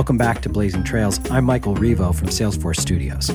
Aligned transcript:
Welcome 0.00 0.16
back 0.16 0.40
to 0.40 0.48
Blazing 0.48 0.82
Trails. 0.82 1.20
I'm 1.30 1.44
Michael 1.44 1.74
Rivo 1.74 2.14
from 2.14 2.28
Salesforce 2.28 2.80
Studios. 2.80 3.28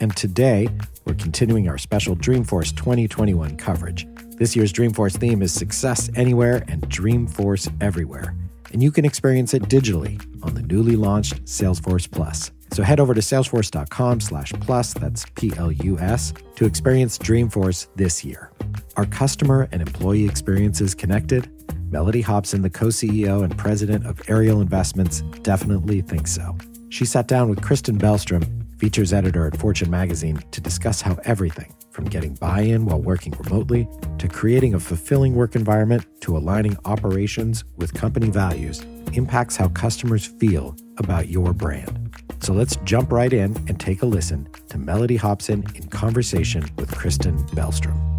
And 0.00 0.16
today, 0.16 0.68
we're 1.04 1.14
continuing 1.14 1.68
our 1.68 1.78
special 1.78 2.16
Dreamforce 2.16 2.74
2021 2.74 3.56
coverage. 3.58 4.08
This 4.38 4.56
year's 4.56 4.72
Dreamforce 4.72 5.16
theme 5.18 5.40
is 5.40 5.52
Success 5.52 6.10
Anywhere 6.16 6.64
and 6.66 6.82
Dreamforce 6.88 7.72
Everywhere. 7.80 8.34
And 8.72 8.82
you 8.82 8.90
can 8.90 9.04
experience 9.04 9.54
it 9.54 9.62
digitally 9.62 10.20
on 10.44 10.54
the 10.54 10.62
newly 10.62 10.96
launched 10.96 11.44
Salesforce 11.44 12.10
Plus. 12.10 12.50
So 12.72 12.82
head 12.82 12.98
over 12.98 13.12
to 13.12 13.20
salesforce.com 13.20 14.20
slash 14.20 14.52
plus, 14.60 14.94
that's 14.94 15.26
P-L-U-S, 15.34 16.32
to 16.56 16.64
experience 16.64 17.18
Dreamforce 17.18 17.86
this 17.96 18.24
year. 18.24 18.50
Are 18.96 19.04
customer 19.06 19.68
and 19.72 19.82
employee 19.82 20.24
experiences 20.24 20.94
connected? 20.94 21.50
Mellody 21.92 22.22
Hobson, 22.22 22.62
the 22.62 22.70
co-CEO 22.70 23.44
and 23.44 23.56
president 23.58 24.06
of 24.06 24.18
Ariel 24.26 24.62
Investments, 24.62 25.20
definitely 25.42 26.00
thinks 26.00 26.32
so. 26.32 26.56
She 26.88 27.04
sat 27.04 27.28
down 27.28 27.50
with 27.50 27.60
Kristen 27.60 27.98
Bellstrom, 27.98 28.46
features 28.78 29.12
editor 29.12 29.46
at 29.46 29.58
Fortune 29.58 29.90
magazine, 29.90 30.42
to 30.52 30.60
discuss 30.62 31.02
how 31.02 31.18
everything 31.24 31.74
from 31.90 32.06
getting 32.06 32.34
buy-in 32.36 32.86
while 32.86 32.98
working 32.98 33.34
remotely 33.38 33.86
to 34.16 34.26
creating 34.26 34.72
a 34.72 34.80
fulfilling 34.80 35.34
work 35.34 35.54
environment 35.54 36.06
to 36.22 36.34
aligning 36.34 36.78
operations 36.86 37.62
with 37.76 37.92
company 37.92 38.30
values 38.30 38.80
impacts 39.12 39.56
how 39.56 39.68
customers 39.68 40.24
feel 40.24 40.74
about 40.96 41.28
your 41.28 41.52
brand. 41.52 42.10
So 42.40 42.54
let's 42.54 42.76
jump 42.84 43.12
right 43.12 43.32
in 43.32 43.54
and 43.68 43.78
take 43.78 44.00
a 44.00 44.06
listen 44.06 44.48
to 44.70 44.78
Mellody 44.78 45.18
Hobson 45.18 45.66
in 45.74 45.88
conversation 45.88 46.64
with 46.78 46.90
Kristen 46.96 47.36
Bellstrom. 47.48 48.11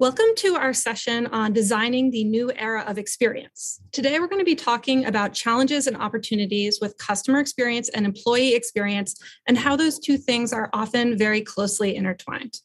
Welcome 0.00 0.34
to 0.36 0.54
our 0.54 0.72
session 0.72 1.26
on 1.26 1.52
designing 1.52 2.10
the 2.10 2.24
new 2.24 2.50
era 2.56 2.84
of 2.86 2.96
experience. 2.96 3.82
Today, 3.92 4.18
we're 4.18 4.28
going 4.28 4.40
to 4.40 4.46
be 4.46 4.54
talking 4.54 5.04
about 5.04 5.34
challenges 5.34 5.86
and 5.86 5.94
opportunities 5.94 6.78
with 6.80 6.96
customer 6.96 7.38
experience 7.38 7.90
and 7.90 8.06
employee 8.06 8.54
experience 8.54 9.20
and 9.46 9.58
how 9.58 9.76
those 9.76 9.98
two 9.98 10.16
things 10.16 10.54
are 10.54 10.70
often 10.72 11.18
very 11.18 11.42
closely 11.42 11.94
intertwined. 11.96 12.60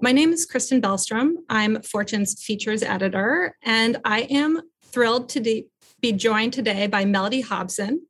My 0.00 0.12
name 0.12 0.32
is 0.32 0.46
Kristen 0.46 0.80
Bellstrom. 0.80 1.34
I'm 1.50 1.82
Fortune's 1.82 2.42
features 2.42 2.82
editor, 2.82 3.54
and 3.62 3.98
I 4.06 4.20
am 4.20 4.62
thrilled 4.86 5.28
to 5.28 5.40
de- 5.40 5.66
be 6.00 6.12
joined 6.12 6.54
today 6.54 6.86
by 6.86 7.04
Mellody 7.04 7.44
Hobson. 7.44 8.06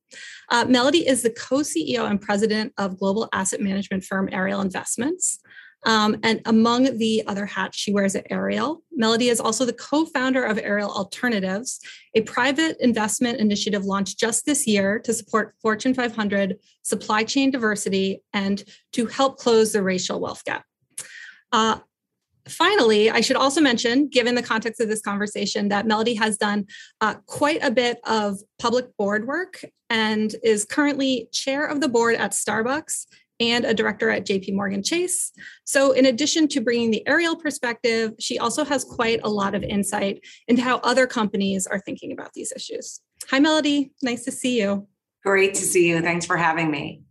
Uh, 0.51 0.65
Mellody 0.67 1.05
is 1.05 1.23
the 1.23 1.31
co 1.31 1.63
CEO 1.63 2.09
and 2.09 2.21
president 2.21 2.75
of 2.79 2.97
global 3.01 3.29
asset 3.33 3.61
management 3.61 4.05
firm 4.05 4.29
Ariel 4.31 4.61
Investments. 4.61 5.41
Um, 5.87 6.17
and 6.23 6.41
among 6.45 6.99
the 6.99 7.23
other 7.27 7.47
hats 7.47 7.79
she 7.79 7.93
wears 7.93 8.17
at 8.17 8.27
Ariel, 8.31 8.83
Mellody 9.01 9.31
is 9.31 9.41
also 9.41 9.65
the 9.65 9.73
co 9.73 10.05
founder 10.07 10.45
of 10.45 10.59
Ariel 10.59 10.91
Alternatives, 10.91 11.81
a 12.15 12.23
private 12.23 12.77
investment 12.81 13.39
initiative 13.39 13.85
launched 13.85 14.19
just 14.19 14.45
this 14.45 14.67
year 14.67 14.99
to 15.01 15.13
support 15.13 15.55
Fortune 15.63 15.95
500 15.95 16.57
supply 16.83 17.23
chain 17.23 17.51
diversity 17.51 18.23
and 18.33 18.65
to 18.93 19.07
help 19.07 19.39
close 19.39 19.73
the 19.73 19.83
racial 19.83 20.21
wealth 20.21 20.45
gap. 20.45 20.65
Uh, 21.53 21.79
finally, 22.49 23.11
I 23.11 23.21
should 23.21 23.37
also 23.37 23.61
mention, 23.61 24.09
given 24.09 24.35
the 24.35 24.43
context 24.43 24.81
of 24.81 24.89
this 24.89 25.01
conversation, 25.01 25.69
that 25.69 25.87
Mellody 25.87 26.19
has 26.19 26.37
done 26.37 26.67
uh, 27.01 27.15
quite 27.27 27.63
a 27.63 27.71
bit 27.71 27.99
of 28.05 28.39
public 28.59 28.97
board 28.97 29.27
work 29.27 29.65
and 29.91 30.35
is 30.43 30.65
currently 30.65 31.29
chair 31.33 31.65
of 31.65 31.81
the 31.81 31.89
board 31.89 32.17
at 32.17 32.33
Starbucks 32.33 33.07
and 33.41 33.65
a 33.65 33.75
director 33.75 34.11
at 34.11 34.27
JP 34.27 34.55
Morgan 34.55 34.83
Chase. 34.83 35.33
So, 35.65 35.93
in 35.93 36.07
addition 36.07 36.49
to 36.49 36.61
bringing 36.61 36.91
the 36.91 37.07
Ariel 37.07 37.37
perspective, 37.37 38.13
she 38.19 38.39
also 38.39 38.65
has 38.65 38.85
quite 38.85 39.21
a 39.23 39.29
lot 39.29 39.55
of 39.55 39.63
insight 39.63 40.25
into 40.47 40.63
how 40.63 40.79
other 40.79 41.07
companies 41.07 41.67
are 41.67 41.81
thinking 41.81 42.13
about 42.13 42.33
these 42.35 42.53
issues. 42.53 43.01
Hi, 43.31 43.41
Mellody. 43.41 43.91
Nice 44.03 44.25
to 44.25 44.33
see 44.33 44.61
you. 44.61 44.87
Great 45.25 45.55
to 45.55 45.63
see 45.63 45.89
you. 45.89 46.01
Thanks 46.01 46.27
for 46.27 46.37
having 46.37 46.71
me. 46.71 47.03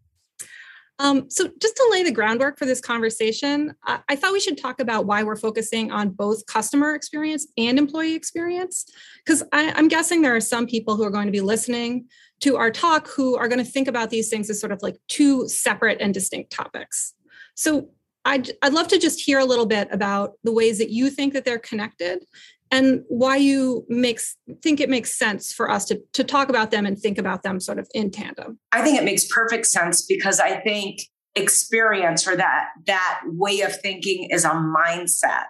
Um, 1.00 1.30
so, 1.30 1.50
just 1.62 1.76
to 1.76 1.88
lay 1.92 2.02
the 2.02 2.12
groundwork 2.12 2.58
for 2.58 2.66
this 2.66 2.82
conversation, 2.82 3.76
I, 3.86 4.00
I, 4.10 4.16
thought 4.16 4.34
we 4.34 4.40
should 4.40 4.58
talk 4.58 4.80
about 4.80 5.06
why 5.06 5.22
we're 5.22 5.36
focusing 5.36 5.92
on 5.92 6.10
both 6.10 6.48
customer 6.48 6.96
experience 6.96 7.46
and 7.56 7.78
employee 7.78 8.16
experience. 8.16 8.86
Because 9.24 9.44
I'm 9.54 9.90
guessing 9.90 10.24
there 10.24 10.36
are 10.36 10.42
some 10.42 10.66
people 10.66 10.96
who 10.96 11.04
are 11.04 11.12
going 11.12 11.28
to 11.28 11.32
be 11.32 11.42
listening 11.42 12.08
to 12.42 12.58
our 12.58 12.72
talk 12.72 13.08
who 13.08 13.36
are 13.36 13.48
going 13.48 13.64
to 13.64 13.70
think 13.70 13.88
about 13.88 14.10
these 14.10 14.30
things 14.30 14.50
as 14.50 14.60
sort 14.60 14.72
of 14.72 14.82
like 14.82 14.98
two 15.08 15.48
separate 15.48 16.00
and 16.02 16.14
distinct 16.14 16.52
topics. 16.52 17.14
So, 17.56 17.90
I'd, 18.26 18.52
I'd 18.62 18.74
love 18.74 18.90
to 18.90 19.00
just 19.00 19.22
hear 19.22 19.40
a 19.40 19.46
little 19.46 19.66
bit 19.66 19.88
about 19.90 20.34
the 20.44 20.52
ways 20.52 20.80
that 20.80 20.90
you 20.90 21.10
think 21.10 21.32
that 21.32 21.46
they're 21.46 21.58
connected 21.58 22.26
and 22.72 23.04
why 23.08 23.38
you 23.38 23.86
makes 23.88 24.36
think 24.62 24.82
it 24.82 24.90
makes 24.90 25.18
sense 25.18 25.54
for 25.54 25.72
us 25.72 25.86
to 25.86 26.02
to 26.12 26.26
talk 26.26 26.50
about 26.50 26.70
them 26.70 26.86
and 26.86 27.00
think 27.00 27.18
about 27.18 27.44
them 27.44 27.62
sort 27.62 27.80
of 27.80 27.88
in 27.94 28.12
tandem 28.12 28.60
i 28.74 28.82
think 28.82 29.00
it 29.00 29.06
makes 29.06 29.26
perfect 29.28 29.66
sense 29.66 30.06
because 30.06 30.42
i 30.42 30.60
think 30.60 31.00
experience 31.36 32.28
or 32.28 32.36
that 32.36 32.68
that 32.86 33.22
way 33.26 33.62
of 33.62 33.74
thinking 33.80 34.28
is 34.30 34.44
a 34.44 34.50
mindset 34.50 35.46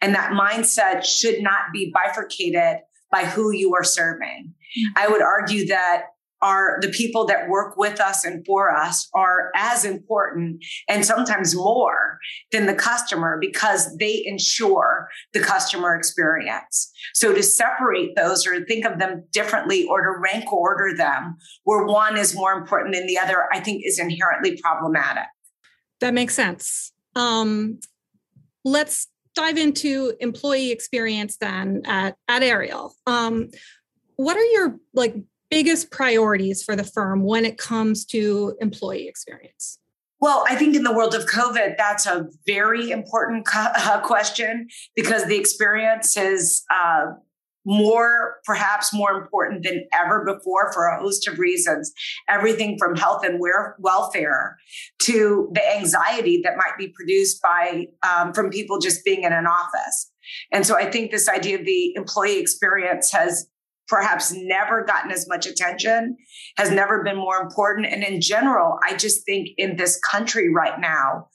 and 0.00 0.14
that 0.14 0.32
mindset 0.32 1.04
should 1.04 1.42
not 1.42 1.72
be 1.72 1.92
bifurcated 1.94 2.78
by 3.10 3.24
who 3.24 3.52
you 3.52 3.74
are 3.74 3.84
serving. 3.84 4.54
I 4.96 5.08
would 5.08 5.22
argue 5.22 5.66
that 5.66 6.04
are 6.40 6.78
the 6.80 6.88
people 6.88 7.24
that 7.26 7.48
work 7.48 7.76
with 7.76 8.00
us 8.00 8.24
and 8.24 8.44
for 8.46 8.74
us 8.74 9.08
are 9.14 9.50
as 9.56 9.84
important 9.84 10.64
and 10.88 11.04
sometimes 11.04 11.54
more 11.54 12.18
than 12.52 12.66
the 12.66 12.74
customer 12.74 13.38
because 13.40 13.96
they 13.98 14.22
ensure 14.24 15.08
the 15.32 15.40
customer 15.40 15.96
experience. 15.96 16.92
So 17.14 17.34
to 17.34 17.42
separate 17.42 18.14
those 18.14 18.46
or 18.46 18.64
think 18.64 18.84
of 18.84 18.98
them 18.98 19.24
differently 19.32 19.84
or 19.86 20.02
to 20.02 20.20
rank 20.20 20.52
order 20.52 20.96
them 20.96 21.36
where 21.64 21.84
one 21.84 22.16
is 22.16 22.34
more 22.34 22.52
important 22.52 22.94
than 22.94 23.06
the 23.06 23.18
other, 23.18 23.46
I 23.52 23.60
think 23.60 23.82
is 23.84 23.98
inherently 23.98 24.58
problematic. 24.62 25.24
That 26.00 26.14
makes 26.14 26.34
sense. 26.34 26.92
Um, 27.16 27.80
let's 28.64 29.08
dive 29.34 29.56
into 29.56 30.14
employee 30.20 30.70
experience 30.70 31.36
then 31.38 31.82
at, 31.84 32.16
at 32.28 32.42
Ariel. 32.42 32.94
Um, 33.06 33.50
what 34.18 34.36
are 34.36 34.44
your 34.44 34.76
like 34.92 35.14
biggest 35.48 35.90
priorities 35.90 36.62
for 36.62 36.76
the 36.76 36.84
firm 36.84 37.22
when 37.22 37.44
it 37.44 37.56
comes 37.56 38.04
to 38.04 38.54
employee 38.60 39.08
experience? 39.08 39.78
Well, 40.20 40.44
I 40.48 40.56
think 40.56 40.74
in 40.74 40.82
the 40.82 40.92
world 40.92 41.14
of 41.14 41.26
COVID, 41.26 41.76
that's 41.78 42.04
a 42.04 42.26
very 42.44 42.90
important 42.90 43.46
uh, 43.54 44.00
question 44.00 44.66
because 44.96 45.26
the 45.26 45.38
experience 45.38 46.16
is 46.16 46.64
uh, 46.68 47.12
more, 47.64 48.38
perhaps 48.44 48.92
more 48.92 49.12
important 49.12 49.62
than 49.62 49.84
ever 49.92 50.24
before 50.24 50.72
for 50.72 50.86
a 50.86 50.98
host 50.98 51.28
of 51.28 51.38
reasons. 51.38 51.92
Everything 52.28 52.76
from 52.76 52.96
health 52.96 53.24
and 53.24 53.40
welfare 53.78 54.56
to 55.02 55.48
the 55.52 55.76
anxiety 55.76 56.40
that 56.42 56.56
might 56.56 56.76
be 56.76 56.88
produced 56.88 57.40
by 57.40 57.86
um, 58.02 58.32
from 58.32 58.50
people 58.50 58.80
just 58.80 59.04
being 59.04 59.22
in 59.22 59.32
an 59.32 59.46
office. 59.46 60.10
And 60.50 60.66
so 60.66 60.76
I 60.76 60.90
think 60.90 61.12
this 61.12 61.28
idea 61.28 61.60
of 61.60 61.64
the 61.64 61.94
employee 61.94 62.40
experience 62.40 63.12
has 63.12 63.48
perhaps 63.88 64.32
never 64.34 64.84
gotten 64.84 65.10
as 65.10 65.26
much 65.28 65.46
attention, 65.46 66.16
has 66.56 66.70
never 66.70 67.02
been 67.02 67.16
more 67.16 67.40
important. 67.40 67.86
And 67.86 68.04
in 68.04 68.20
general, 68.20 68.78
I 68.86 68.96
just 68.96 69.24
think 69.24 69.48
in 69.56 69.76
this 69.76 69.98
country 70.00 70.52
right 70.52 70.78
now, 70.78 71.28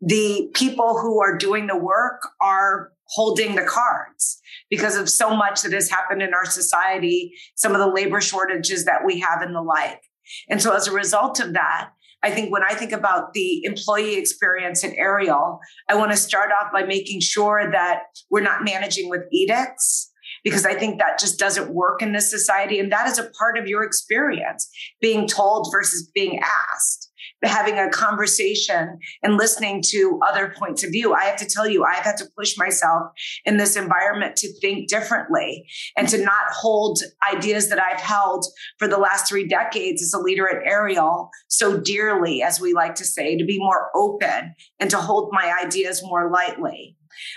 the 0.00 0.50
people 0.54 0.98
who 0.98 1.20
are 1.20 1.36
doing 1.36 1.66
the 1.66 1.76
work 1.76 2.22
are 2.40 2.92
holding 3.08 3.54
the 3.54 3.64
cards 3.64 4.40
because 4.70 4.96
of 4.96 5.08
so 5.08 5.34
much 5.34 5.62
that 5.62 5.72
has 5.72 5.90
happened 5.90 6.22
in 6.22 6.34
our 6.34 6.44
society, 6.44 7.32
some 7.56 7.72
of 7.72 7.78
the 7.78 7.92
labor 7.92 8.20
shortages 8.20 8.84
that 8.84 9.04
we 9.04 9.18
have 9.20 9.42
and 9.42 9.54
the 9.54 9.62
like. 9.62 10.02
And 10.48 10.62
so 10.62 10.74
as 10.74 10.86
a 10.86 10.92
result 10.92 11.40
of 11.40 11.54
that, 11.54 11.90
I 12.22 12.30
think 12.30 12.52
when 12.52 12.62
I 12.64 12.74
think 12.74 12.92
about 12.92 13.32
the 13.32 13.64
employee 13.64 14.16
experience 14.16 14.84
at 14.84 14.92
Ariel, 14.94 15.60
I 15.88 15.94
want 15.94 16.10
to 16.10 16.16
start 16.16 16.50
off 16.50 16.72
by 16.72 16.82
making 16.82 17.20
sure 17.20 17.70
that 17.70 18.00
we're 18.28 18.40
not 18.40 18.64
managing 18.64 19.08
with 19.08 19.22
edicts 19.32 20.10
because 20.48 20.66
I 20.66 20.74
think 20.74 20.98
that 20.98 21.18
just 21.18 21.38
doesn't 21.38 21.72
work 21.72 22.02
in 22.02 22.12
this 22.12 22.30
society. 22.30 22.78
And 22.78 22.90
that 22.92 23.08
is 23.08 23.18
a 23.18 23.30
part 23.38 23.58
of 23.58 23.66
your 23.66 23.82
experience 23.82 24.68
being 25.00 25.26
told 25.26 25.68
versus 25.72 26.10
being 26.14 26.40
asked 26.40 27.08
having 27.44 27.78
a 27.78 27.88
conversation 27.90 28.98
and 29.22 29.36
listening 29.36 29.82
to 29.86 30.18
other 30.26 30.52
points 30.58 30.82
of 30.82 30.90
view. 30.90 31.14
I 31.14 31.24
have 31.24 31.36
to 31.36 31.46
tell 31.46 31.68
you, 31.68 31.84
I've 31.84 32.04
had 32.04 32.16
to 32.18 32.26
push 32.36 32.56
myself 32.58 33.10
in 33.44 33.56
this 33.56 33.76
environment 33.76 34.36
to 34.36 34.52
think 34.60 34.88
differently 34.88 35.66
and 35.96 36.08
to 36.08 36.18
not 36.18 36.50
hold 36.50 36.98
ideas 37.32 37.68
that 37.68 37.80
I've 37.80 38.00
held 38.00 38.44
for 38.78 38.88
the 38.88 38.98
last 38.98 39.28
three 39.28 39.46
decades 39.46 40.02
as 40.02 40.12
a 40.12 40.18
leader 40.18 40.48
at 40.48 40.66
Ariel 40.66 41.30
so 41.48 41.78
dearly, 41.78 42.42
as 42.42 42.60
we 42.60 42.72
like 42.72 42.94
to 42.96 43.04
say, 43.04 43.36
to 43.36 43.44
be 43.44 43.58
more 43.58 43.90
open 43.94 44.54
and 44.80 44.90
to 44.90 44.98
hold 44.98 45.30
my 45.32 45.54
ideas 45.64 46.02
more 46.02 46.30
lightly. 46.30 46.96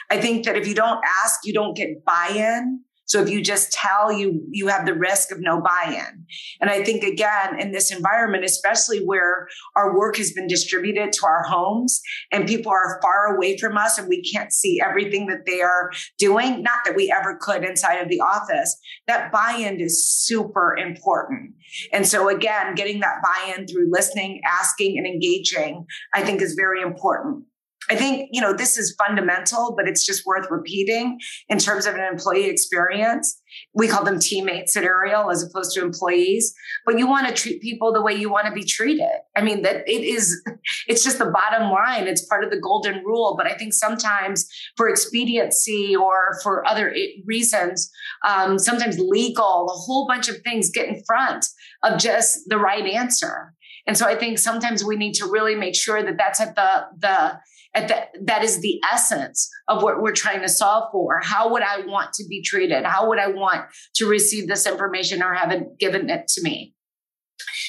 I 0.09 0.19
think 0.19 0.45
that 0.45 0.57
if 0.57 0.67
you 0.67 0.75
don't 0.75 1.03
ask, 1.23 1.41
you 1.43 1.53
don't 1.53 1.75
get 1.75 2.03
buy 2.05 2.31
in. 2.35 2.83
So 3.11 3.21
if 3.21 3.29
you 3.29 3.43
just 3.43 3.73
tell 3.73 4.09
you, 4.09 4.41
you 4.51 4.67
have 4.67 4.85
the 4.85 4.93
risk 4.93 5.33
of 5.33 5.41
no 5.41 5.59
buy-in. 5.59 6.25
And 6.61 6.69
I 6.69 6.81
think 6.81 7.03
again, 7.03 7.59
in 7.59 7.73
this 7.73 7.91
environment, 7.91 8.45
especially 8.45 8.99
where 9.03 9.49
our 9.75 9.97
work 9.99 10.15
has 10.15 10.31
been 10.31 10.47
distributed 10.47 11.11
to 11.11 11.25
our 11.25 11.43
homes 11.43 11.99
and 12.31 12.47
people 12.47 12.71
are 12.71 13.01
far 13.01 13.35
away 13.35 13.57
from 13.57 13.75
us 13.75 13.97
and 13.97 14.07
we 14.07 14.23
can't 14.23 14.53
see 14.53 14.79
everything 14.81 15.27
that 15.27 15.45
they 15.45 15.59
are 15.59 15.91
doing, 16.19 16.63
not 16.63 16.85
that 16.85 16.95
we 16.95 17.11
ever 17.11 17.37
could 17.41 17.65
inside 17.65 17.97
of 17.97 18.07
the 18.07 18.21
office, 18.21 18.79
that 19.07 19.29
buy-in 19.29 19.81
is 19.81 20.09
super 20.09 20.77
important. 20.77 21.51
And 21.91 22.07
so 22.07 22.29
again, 22.29 22.75
getting 22.75 23.01
that 23.01 23.21
buy-in 23.21 23.67
through 23.67 23.91
listening, 23.91 24.39
asking 24.45 24.97
and 24.97 25.05
engaging, 25.05 25.85
I 26.13 26.23
think 26.23 26.41
is 26.41 26.53
very 26.53 26.81
important. 26.81 27.43
I 27.89 27.95
think, 27.95 28.29
you 28.31 28.39
know, 28.39 28.53
this 28.53 28.77
is 28.77 28.95
fundamental, 28.97 29.73
but 29.75 29.87
it's 29.87 30.05
just 30.05 30.25
worth 30.25 30.47
repeating 30.49 31.19
in 31.49 31.57
terms 31.57 31.85
of 31.85 31.95
an 31.95 32.01
employee 32.01 32.45
experience. 32.45 33.41
We 33.73 33.87
call 33.87 34.05
them 34.05 34.19
teammates 34.19 34.77
at 34.77 34.83
Ariel 34.83 35.31
as 35.31 35.43
opposed 35.43 35.73
to 35.73 35.81
employees, 35.81 36.53
but 36.85 36.99
you 36.99 37.07
want 37.07 37.27
to 37.27 37.33
treat 37.33 37.61
people 37.61 37.91
the 37.91 38.01
way 38.01 38.13
you 38.13 38.29
want 38.29 38.45
to 38.45 38.53
be 38.53 38.63
treated. 38.63 39.09
I 39.35 39.41
mean, 39.41 39.63
that 39.63 39.77
it 39.87 40.03
is, 40.03 40.41
it's 40.87 41.03
just 41.03 41.17
the 41.17 41.31
bottom 41.31 41.71
line. 41.71 42.07
It's 42.07 42.25
part 42.25 42.43
of 42.43 42.51
the 42.51 42.61
golden 42.61 43.03
rule. 43.03 43.35
But 43.35 43.47
I 43.47 43.55
think 43.55 43.73
sometimes 43.73 44.47
for 44.77 44.87
expediency 44.87 45.95
or 45.95 46.39
for 46.43 46.65
other 46.67 46.95
reasons, 47.25 47.91
um, 48.27 48.59
sometimes 48.59 48.99
legal, 48.99 49.67
a 49.69 49.73
whole 49.73 50.07
bunch 50.07 50.29
of 50.29 50.37
things 50.43 50.69
get 50.69 50.87
in 50.87 51.03
front 51.05 51.45
of 51.83 51.99
just 51.99 52.41
the 52.47 52.57
right 52.57 52.85
answer. 52.85 53.53
And 53.87 53.97
so 53.97 54.05
I 54.05 54.15
think 54.15 54.37
sometimes 54.37 54.83
we 54.83 54.95
need 54.95 55.13
to 55.15 55.25
really 55.25 55.55
make 55.55 55.75
sure 55.75 56.03
that 56.03 56.17
that's 56.17 56.39
at 56.39 56.55
the, 56.55 56.85
the, 56.99 57.39
that 57.73 58.43
is 58.43 58.59
the 58.61 58.81
essence 58.91 59.49
of 59.67 59.81
what 59.81 60.01
we're 60.01 60.11
trying 60.11 60.41
to 60.41 60.49
solve 60.49 60.89
for. 60.91 61.21
How 61.23 61.51
would 61.51 61.63
I 61.63 61.85
want 61.85 62.13
to 62.13 62.25
be 62.27 62.41
treated? 62.41 62.83
How 62.83 63.07
would 63.07 63.19
I 63.19 63.27
want 63.27 63.65
to 63.95 64.05
receive 64.07 64.47
this 64.47 64.67
information 64.67 65.23
or 65.23 65.33
have 65.33 65.51
it 65.51 65.79
given 65.79 66.09
it 66.09 66.27
to 66.29 66.41
me? 66.43 66.75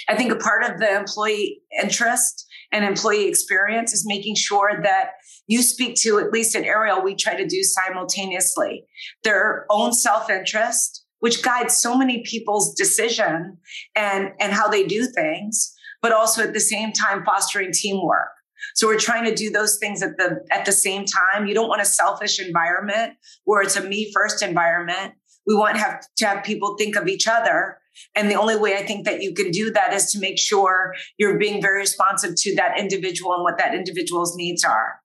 I 0.09 0.17
think 0.17 0.33
a 0.33 0.37
part 0.37 0.65
of 0.65 0.79
the 0.79 0.97
employee 0.97 1.63
interest 1.81 2.47
and 2.73 2.85
employee 2.85 3.29
experience 3.29 3.93
is 3.93 4.05
making 4.07 4.35
sure 4.35 4.81
that 4.83 5.11
you 5.47 5.63
speak 5.63 5.95
to, 6.03 6.19
at 6.19 6.33
least 6.33 6.57
at 6.57 6.65
Ariel, 6.65 7.03
we 7.03 7.15
try 7.15 7.37
to 7.37 7.47
do 7.47 7.63
simultaneously 7.63 8.85
their 9.23 9.67
own 9.71 9.93
self 9.93 10.31
interest, 10.31 11.05
which 11.21 11.43
guides 11.43 11.77
so 11.77 11.97
many 11.97 12.23
people's 12.25 12.75
decision 12.75 13.59
and, 13.95 14.31
and 14.41 14.53
how 14.53 14.69
they 14.69 14.85
do 14.85 15.07
things, 15.07 15.75
but 16.01 16.13
also 16.13 16.43
at 16.43 16.55
the 16.55 16.61
same 16.61 16.93
time 16.93 17.25
fostering 17.25 17.71
teamwork. 17.73 18.31
So 18.75 18.87
we're 18.87 18.99
trying 18.99 19.25
to 19.25 19.35
do 19.35 19.51
those 19.51 19.79
things 19.79 20.03
at 20.03 20.17
the 20.17 20.45
at 20.51 20.65
the 20.65 20.73
same 20.73 21.05
time. 21.05 21.47
You 21.47 21.55
don't 21.55 21.69
want 21.69 21.83
a 21.83 21.87
selfish 21.87 22.41
environment 22.41 23.15
where 23.45 23.63
it's 23.63 23.77
a 23.77 23.83
me 23.83 24.13
first 24.13 24.43
environment. 24.43 25.15
We 25.47 25.55
want 25.55 25.77
to 25.77 25.83
have 25.83 26.07
to 26.19 26.27
have 26.27 26.45
people 26.45 26.77
think 26.79 26.97
of 26.97 27.09
each 27.09 27.27
other. 27.27 27.79
And 28.15 28.31
the 28.31 28.37
only 28.37 28.57
way 28.57 28.77
I 28.77 28.87
think 28.87 29.05
that 29.05 29.23
you 29.23 29.35
can 29.35 29.51
do 29.51 29.71
that 29.73 29.93
is 29.93 30.11
to 30.13 30.19
make 30.19 30.39
sure 30.39 30.95
you're 31.19 31.39
being 31.39 31.61
very 31.61 31.79
responsive 31.79 32.35
to 32.37 32.55
that 32.57 32.79
individual 32.79 33.35
and 33.35 33.43
what 33.43 33.59
that 33.59 33.75
individual's 33.75 34.35
needs 34.35 34.65
are. 34.65 35.01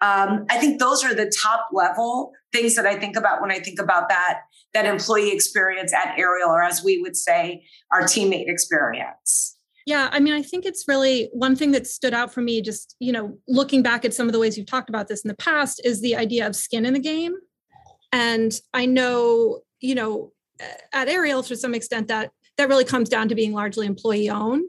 Um, 0.00 0.44
I 0.50 0.58
think 0.58 0.78
those 0.78 1.02
are 1.04 1.14
the 1.14 1.32
top 1.42 1.68
level 1.72 2.32
things 2.52 2.76
that 2.76 2.86
I 2.86 2.98
think 2.98 3.16
about 3.16 3.40
when 3.40 3.50
I 3.50 3.58
think 3.58 3.78
about 3.80 4.08
that 4.08 4.40
that 4.74 4.84
employee 4.84 5.32
experience 5.32 5.92
at 5.94 6.18
Ariel, 6.18 6.50
or 6.50 6.62
as 6.62 6.84
we 6.84 7.00
would 7.00 7.16
say, 7.16 7.64
our 7.92 8.02
teammate 8.02 8.48
experience. 8.48 9.57
Yeah, 9.88 10.10
I 10.12 10.20
mean, 10.20 10.34
I 10.34 10.42
think 10.42 10.66
it's 10.66 10.86
really 10.86 11.30
one 11.32 11.56
thing 11.56 11.72
that 11.72 11.86
stood 11.86 12.12
out 12.12 12.30
for 12.30 12.42
me, 12.42 12.60
just, 12.60 12.94
you 13.00 13.10
know, 13.10 13.38
looking 13.48 13.82
back 13.82 14.04
at 14.04 14.12
some 14.12 14.26
of 14.26 14.34
the 14.34 14.38
ways 14.38 14.58
you've 14.58 14.66
talked 14.66 14.90
about 14.90 15.08
this 15.08 15.24
in 15.24 15.28
the 15.28 15.36
past, 15.36 15.80
is 15.82 16.02
the 16.02 16.14
idea 16.14 16.46
of 16.46 16.54
skin 16.54 16.84
in 16.84 16.92
the 16.92 17.00
game. 17.00 17.34
And 18.12 18.52
I 18.74 18.84
know, 18.84 19.60
you 19.80 19.94
know, 19.94 20.32
at 20.92 21.08
Ariel 21.08 21.42
to 21.44 21.56
some 21.56 21.74
extent 21.74 22.08
that 22.08 22.32
that 22.58 22.68
really 22.68 22.84
comes 22.84 23.08
down 23.08 23.30
to 23.30 23.34
being 23.34 23.54
largely 23.54 23.86
employee 23.86 24.28
owned. 24.28 24.68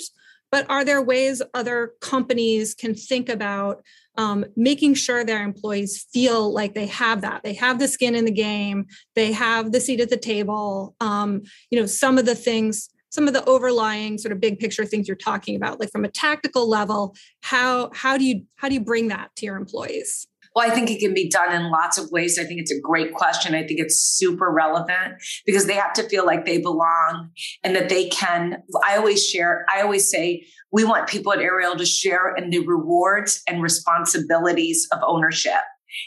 But 0.54 0.66
are 0.70 0.86
there 0.86 1.02
ways 1.02 1.42
other 1.54 1.96
companies 2.00 2.74
can 2.74 2.96
think 2.96 3.28
about 3.28 3.84
um, 4.18 4.46
making 4.56 4.94
sure 4.94 5.26
their 5.26 5.44
employees 5.44 6.06
feel 6.14 6.54
like 6.54 6.76
they 6.76 6.88
have 6.88 7.22
that 7.22 7.44
they 7.44 7.56
have 7.56 7.80
the 7.80 7.88
skin 7.88 8.16
in 8.16 8.26
the 8.26 8.32
game 8.32 8.86
they 9.16 9.32
have 9.32 9.72
the 9.72 9.80
seat 9.80 10.02
at 10.02 10.10
the 10.10 10.18
table 10.18 10.96
um, 11.00 11.44
you 11.72 11.80
know 11.80 11.86
some 11.86 12.18
of 12.18 12.26
the 12.26 12.36
things 12.36 12.90
some 13.10 13.28
of 13.28 13.34
the 13.34 13.44
overlying 13.46 14.18
sort 14.18 14.32
of 14.32 14.40
big 14.40 14.60
picture 14.60 14.86
things 14.86 15.08
you're 15.08 15.18
talking 15.18 15.56
about 15.56 15.80
like 15.80 15.92
from 15.92 16.06
a 16.06 16.10
tactical 16.10 16.68
level 16.68 17.16
how 17.42 17.90
how 17.94 18.18
do 18.18 18.24
you 18.24 18.44
how 18.56 18.68
do 18.68 18.74
you 18.74 18.82
bring 18.82 19.08
that 19.08 19.30
to 19.36 19.46
your 19.46 19.58
employees 19.58 20.28
well, 20.56 20.70
I 20.70 20.74
think 20.74 20.90
it 20.90 21.00
can 21.00 21.14
be 21.14 21.30
done 21.30 21.54
in 21.54 21.72
lots 21.72 21.98
of 21.98 22.10
ways. 22.12 22.40
I 22.40 22.44
think 22.44 22.60
it's 22.60 22.72
a 22.72 22.80
great 22.80 23.14
question. 23.14 23.54
I 23.54 23.66
think 23.66 23.80
it's 23.80 24.02
super 24.02 24.52
relevant 24.52 25.22
because 25.46 25.68
they 25.68 25.76
have 25.76 25.94
to 25.94 26.04
feel 26.04 26.26
like 26.26 26.46
they 26.46 26.60
belong 26.60 27.30
and 27.64 27.76
that 27.76 27.90
they 27.90 28.10
can. 28.10 28.64
I 28.86 28.98
always 28.98 29.26
share, 29.26 29.66
I 29.74 29.82
always 29.82 30.10
say, 30.10 30.46
we 30.72 30.84
want 30.84 31.08
people 31.08 31.32
at 31.34 31.40
Ariel 31.40 31.76
to 31.78 31.86
share 31.86 32.34
in 32.36 32.50
the 32.50 32.66
rewards 32.66 33.42
and 33.48 33.62
responsibilities 33.62 34.88
of 34.92 35.00
ownership. 35.06 35.62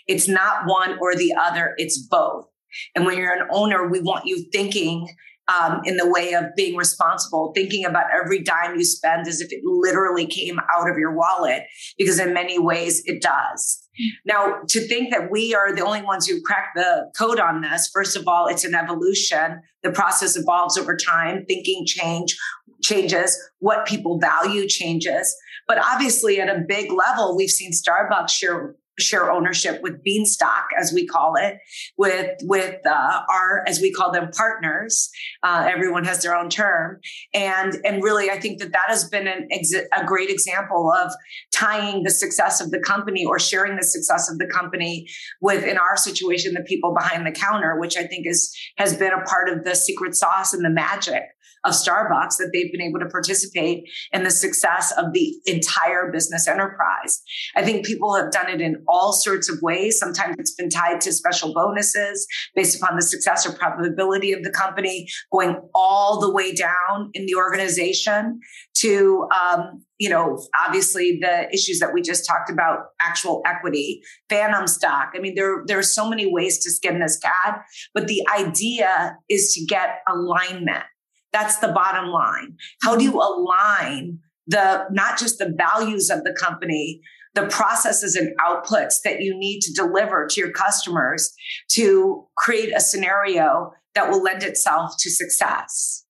It's 0.06 0.28
not 0.28 0.66
one 0.66 0.98
or 1.00 1.14
the 1.14 1.34
other, 1.34 1.74
it's 1.76 1.98
both. 1.98 2.46
And 2.94 3.04
when 3.04 3.18
you're 3.18 3.32
an 3.32 3.48
owner, 3.50 3.88
we 3.88 4.00
want 4.00 4.26
you 4.26 4.44
thinking 4.52 5.08
um, 5.48 5.80
in 5.84 5.96
the 5.96 6.08
way 6.08 6.34
of 6.34 6.44
being 6.56 6.76
responsible, 6.76 7.52
thinking 7.54 7.84
about 7.84 8.06
every 8.12 8.42
dime 8.42 8.76
you 8.76 8.84
spend 8.84 9.26
as 9.26 9.40
if 9.40 9.52
it 9.52 9.60
literally 9.64 10.26
came 10.26 10.58
out 10.74 10.88
of 10.88 10.96
your 10.96 11.14
wallet, 11.14 11.64
because 11.98 12.18
in 12.18 12.32
many 12.32 12.58
ways 12.58 13.02
it 13.06 13.22
does. 13.22 13.88
Now, 14.24 14.60
to 14.68 14.80
think 14.86 15.10
that 15.10 15.30
we 15.30 15.54
are 15.54 15.74
the 15.74 15.84
only 15.84 16.02
ones 16.02 16.26
who 16.26 16.40
cracked 16.42 16.76
the 16.76 17.10
code 17.18 17.38
on 17.38 17.60
this, 17.60 17.90
first 17.92 18.16
of 18.16 18.26
all, 18.26 18.46
it's 18.46 18.64
an 18.64 18.74
evolution. 18.74 19.60
The 19.82 19.92
process 19.92 20.36
evolves 20.36 20.78
over 20.78 20.96
time. 20.96 21.44
Thinking 21.46 21.84
change 21.86 22.36
changes. 22.82 23.38
What 23.58 23.86
people 23.86 24.18
value 24.18 24.66
changes. 24.66 25.36
But 25.68 25.78
obviously, 25.78 26.40
at 26.40 26.48
a 26.48 26.62
big 26.66 26.90
level, 26.90 27.36
we've 27.36 27.50
seen 27.50 27.72
Starbucks 27.72 28.30
share 28.30 28.74
share 28.98 29.30
ownership 29.30 29.80
with 29.82 30.02
Bean 30.02 30.26
Stock, 30.26 30.66
as 30.78 30.92
we 30.92 31.06
call 31.06 31.34
it, 31.36 31.58
with 31.96 32.30
with 32.42 32.76
uh, 32.86 33.20
our 33.30 33.64
as 33.66 33.80
we 33.80 33.92
call 33.92 34.12
them 34.12 34.30
partners. 34.36 35.10
Uh, 35.42 35.68
everyone 35.70 36.04
has 36.04 36.22
their 36.22 36.36
own 36.36 36.48
term, 36.48 37.00
and 37.32 37.74
and 37.84 38.02
really, 38.02 38.30
I 38.30 38.38
think 38.38 38.60
that 38.60 38.72
that 38.72 38.86
has 38.88 39.08
been 39.08 39.26
an 39.26 39.48
a 39.96 40.04
great 40.04 40.30
example 40.30 40.92
of 40.92 41.12
tying 41.52 42.02
the 42.02 42.10
success 42.10 42.60
of 42.60 42.70
the 42.70 42.80
company 42.80 43.24
or 43.24 43.38
sharing 43.38 43.76
the 43.76 43.84
success 43.84 44.30
of 44.30 44.38
the 44.38 44.46
company 44.46 45.06
with, 45.40 45.64
in 45.64 45.78
our 45.78 45.96
situation, 45.96 46.54
the 46.54 46.62
people 46.62 46.94
behind 46.94 47.26
the 47.26 47.32
counter, 47.32 47.78
which 47.78 47.96
I 47.96 48.04
think 48.04 48.26
is 48.26 48.54
has 48.76 48.96
been 48.96 49.12
a 49.12 49.24
part 49.24 49.48
of 49.48 49.64
the 49.64 49.74
secret 49.74 50.14
sauce 50.14 50.52
and 50.52 50.64
the 50.64 50.70
magic 50.70 51.22
of 51.64 51.72
Starbucks 51.72 52.36
that 52.38 52.50
they've 52.52 52.72
been 52.72 52.80
able 52.80 53.00
to 53.00 53.06
participate 53.06 53.84
in 54.12 54.24
the 54.24 54.30
success 54.30 54.92
of 54.96 55.12
the 55.12 55.34
entire 55.46 56.10
business 56.12 56.48
enterprise. 56.48 57.22
I 57.56 57.62
think 57.62 57.86
people 57.86 58.14
have 58.14 58.30
done 58.30 58.48
it 58.48 58.60
in 58.60 58.82
all 58.88 59.12
sorts 59.12 59.48
of 59.48 59.60
ways. 59.62 59.98
Sometimes 59.98 60.36
it's 60.38 60.54
been 60.54 60.70
tied 60.70 61.00
to 61.02 61.12
special 61.12 61.54
bonuses 61.54 62.26
based 62.54 62.80
upon 62.80 62.96
the 62.96 63.02
success 63.02 63.46
or 63.46 63.52
probability 63.52 64.32
of 64.32 64.42
the 64.42 64.50
company, 64.50 65.06
going 65.32 65.56
all 65.74 66.20
the 66.20 66.32
way 66.32 66.52
down 66.54 67.10
in 67.14 67.26
the 67.26 67.34
organization 67.36 68.40
to, 68.74 69.28
um, 69.30 69.84
you 69.98 70.08
know, 70.08 70.38
obviously 70.66 71.18
the 71.20 71.48
issues 71.52 71.78
that 71.78 71.94
we 71.94 72.02
just 72.02 72.26
talked 72.26 72.50
about, 72.50 72.78
actual 73.00 73.42
equity, 73.46 74.02
phantom 74.28 74.66
stock. 74.66 75.12
I 75.14 75.20
mean, 75.20 75.34
there, 75.36 75.62
there 75.66 75.78
are 75.78 75.84
so 75.84 76.08
many 76.08 76.32
ways 76.32 76.58
to 76.64 76.70
skin 76.70 76.98
this 76.98 77.18
cat, 77.18 77.60
but 77.94 78.08
the 78.08 78.26
idea 78.36 79.16
is 79.28 79.52
to 79.54 79.64
get 79.64 79.98
alignment 80.08 80.84
that's 81.32 81.58
the 81.58 81.68
bottom 81.68 82.10
line. 82.10 82.56
How 82.82 82.96
do 82.96 83.04
you 83.04 83.14
align 83.14 84.18
the 84.46 84.86
not 84.90 85.18
just 85.18 85.38
the 85.38 85.52
values 85.56 86.10
of 86.10 86.24
the 86.24 86.36
company, 86.38 87.00
the 87.34 87.46
processes 87.46 88.14
and 88.14 88.36
outputs 88.38 88.96
that 89.04 89.20
you 89.20 89.36
need 89.36 89.60
to 89.62 89.72
deliver 89.72 90.26
to 90.30 90.40
your 90.40 90.50
customers 90.50 91.32
to 91.70 92.26
create 92.36 92.72
a 92.76 92.80
scenario 92.80 93.72
that 93.94 94.10
will 94.10 94.22
lend 94.22 94.42
itself 94.42 94.94
to 94.98 95.10
success? 95.10 96.04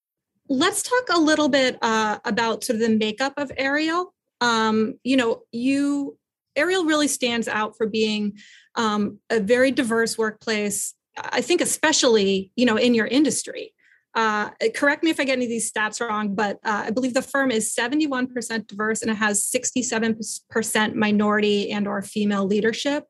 Let's 0.49 0.83
talk 0.83 1.05
a 1.11 1.21
little 1.21 1.49
bit 1.49 1.79
uh, 1.83 2.19
about 2.25 2.64
sort 2.64 2.76
of 2.76 2.81
the 2.81 2.97
makeup 2.97 3.35
of 3.37 3.52
Ariel. 3.57 4.12
Um, 4.41 4.99
you 5.05 5.17
know, 5.17 5.43
you 5.52 6.19
Ariel 6.57 6.85
really 6.85 7.09
stands 7.09 7.49
out 7.49 7.76
for 7.76 7.87
being 7.87 8.35
um, 8.75 9.19
a 9.31 9.41
very 9.41 9.71
diverse 9.71 10.19
workplace. 10.19 10.95
I 11.17 11.41
think, 11.43 11.61
especially 11.61 12.50
you 12.57 12.67
know, 12.67 12.76
in 12.76 12.95
your 12.95 13.07
industry 13.07 13.73
uh, 14.14 14.50
correct 14.75 15.02
me 15.02 15.11
if 15.11 15.19
I 15.19 15.25
get 15.25 15.35
any 15.35 15.47
of 15.47 15.50
these 15.50 15.73
stats 15.73 16.07
wrong, 16.07 16.35
but 16.35 16.59
uh, 16.64 16.85
I 16.87 16.90
believe 16.90 17.14
the 17.14 17.23
firm 17.23 17.50
is 17.50 17.75
71% 17.75 18.66
diverse 18.66 19.02
and 19.02 19.11
it 19.11 19.14
has 19.14 19.50
67% 19.50 20.95
minority 20.95 21.71
and 21.71 21.88
or 21.88 22.02
female 22.02 22.45
leadership. 22.45 23.04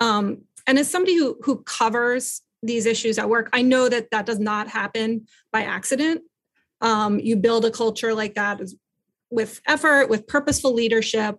Um, 0.00 0.42
and 0.66 0.78
as 0.78 0.88
somebody 0.88 1.16
who, 1.16 1.38
who 1.42 1.62
covers 1.64 2.42
these 2.62 2.86
issues 2.86 3.18
at 3.18 3.28
work, 3.28 3.48
I 3.52 3.62
know 3.62 3.88
that 3.88 4.10
that 4.12 4.26
does 4.26 4.38
not 4.38 4.68
happen 4.68 5.26
by 5.52 5.62
accident. 5.62 6.22
Um, 6.80 7.18
you 7.18 7.36
build 7.36 7.64
a 7.64 7.70
culture 7.70 8.14
like 8.14 8.34
that 8.34 8.60
with 9.30 9.60
effort, 9.66 10.08
with 10.08 10.28
purposeful 10.28 10.72
leadership. 10.72 11.36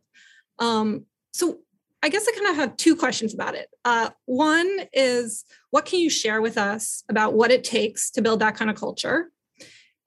Um, 0.60 1.06
so 1.32 1.60
I 2.02 2.10
guess 2.10 2.26
I 2.28 2.32
kind 2.32 2.48
of 2.48 2.56
have 2.56 2.78
two 2.78 2.96
questions 2.96 3.34
about 3.34 3.56
it. 3.56 3.68
Uh, 3.84 4.10
one 4.26 4.70
is 4.94 5.44
what 5.72 5.86
can 5.86 6.00
you 6.00 6.10
share 6.10 6.42
with 6.42 6.58
us 6.58 7.04
about 7.10 7.34
what 7.34 7.52
it 7.52 7.64
takes 7.64 8.10
to 8.12 8.22
build 8.22 8.40
that 8.40 8.56
kind 8.56 8.72
of 8.72 8.78
culture? 8.78 9.32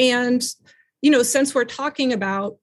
And, 0.00 0.42
you 1.02 1.10
know, 1.10 1.22
since 1.22 1.54
we're 1.54 1.64
talking 1.64 2.12
about 2.12 2.56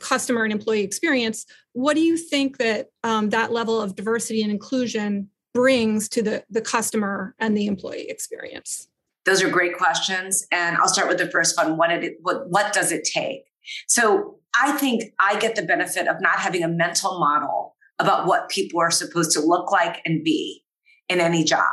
customer 0.00 0.44
and 0.44 0.52
employee 0.52 0.82
experience, 0.82 1.46
what 1.72 1.94
do 1.94 2.00
you 2.00 2.16
think 2.16 2.58
that 2.58 2.88
um, 3.02 3.30
that 3.30 3.52
level 3.52 3.80
of 3.80 3.96
diversity 3.96 4.42
and 4.42 4.52
inclusion 4.52 5.30
brings 5.54 6.08
to 6.10 6.22
the, 6.22 6.44
the 6.50 6.60
customer 6.60 7.34
and 7.38 7.56
the 7.56 7.66
employee 7.66 8.08
experience? 8.08 8.86
Those 9.24 9.42
are 9.42 9.48
great 9.48 9.76
questions. 9.76 10.46
And 10.52 10.76
I'll 10.76 10.88
start 10.88 11.08
with 11.08 11.18
the 11.18 11.30
first 11.30 11.56
one. 11.56 11.76
What, 11.76 11.90
it, 11.90 12.18
what, 12.20 12.48
what 12.50 12.72
does 12.72 12.92
it 12.92 13.04
take? 13.04 13.44
So 13.86 14.38
I 14.54 14.72
think 14.72 15.12
I 15.18 15.38
get 15.38 15.56
the 15.56 15.62
benefit 15.62 16.06
of 16.06 16.20
not 16.20 16.38
having 16.38 16.62
a 16.62 16.68
mental 16.68 17.18
model 17.18 17.74
about 17.98 18.26
what 18.26 18.48
people 18.48 18.80
are 18.80 18.90
supposed 18.90 19.32
to 19.32 19.40
look 19.40 19.72
like 19.72 20.00
and 20.04 20.24
be 20.24 20.62
in 21.08 21.20
any 21.20 21.44
job. 21.44 21.72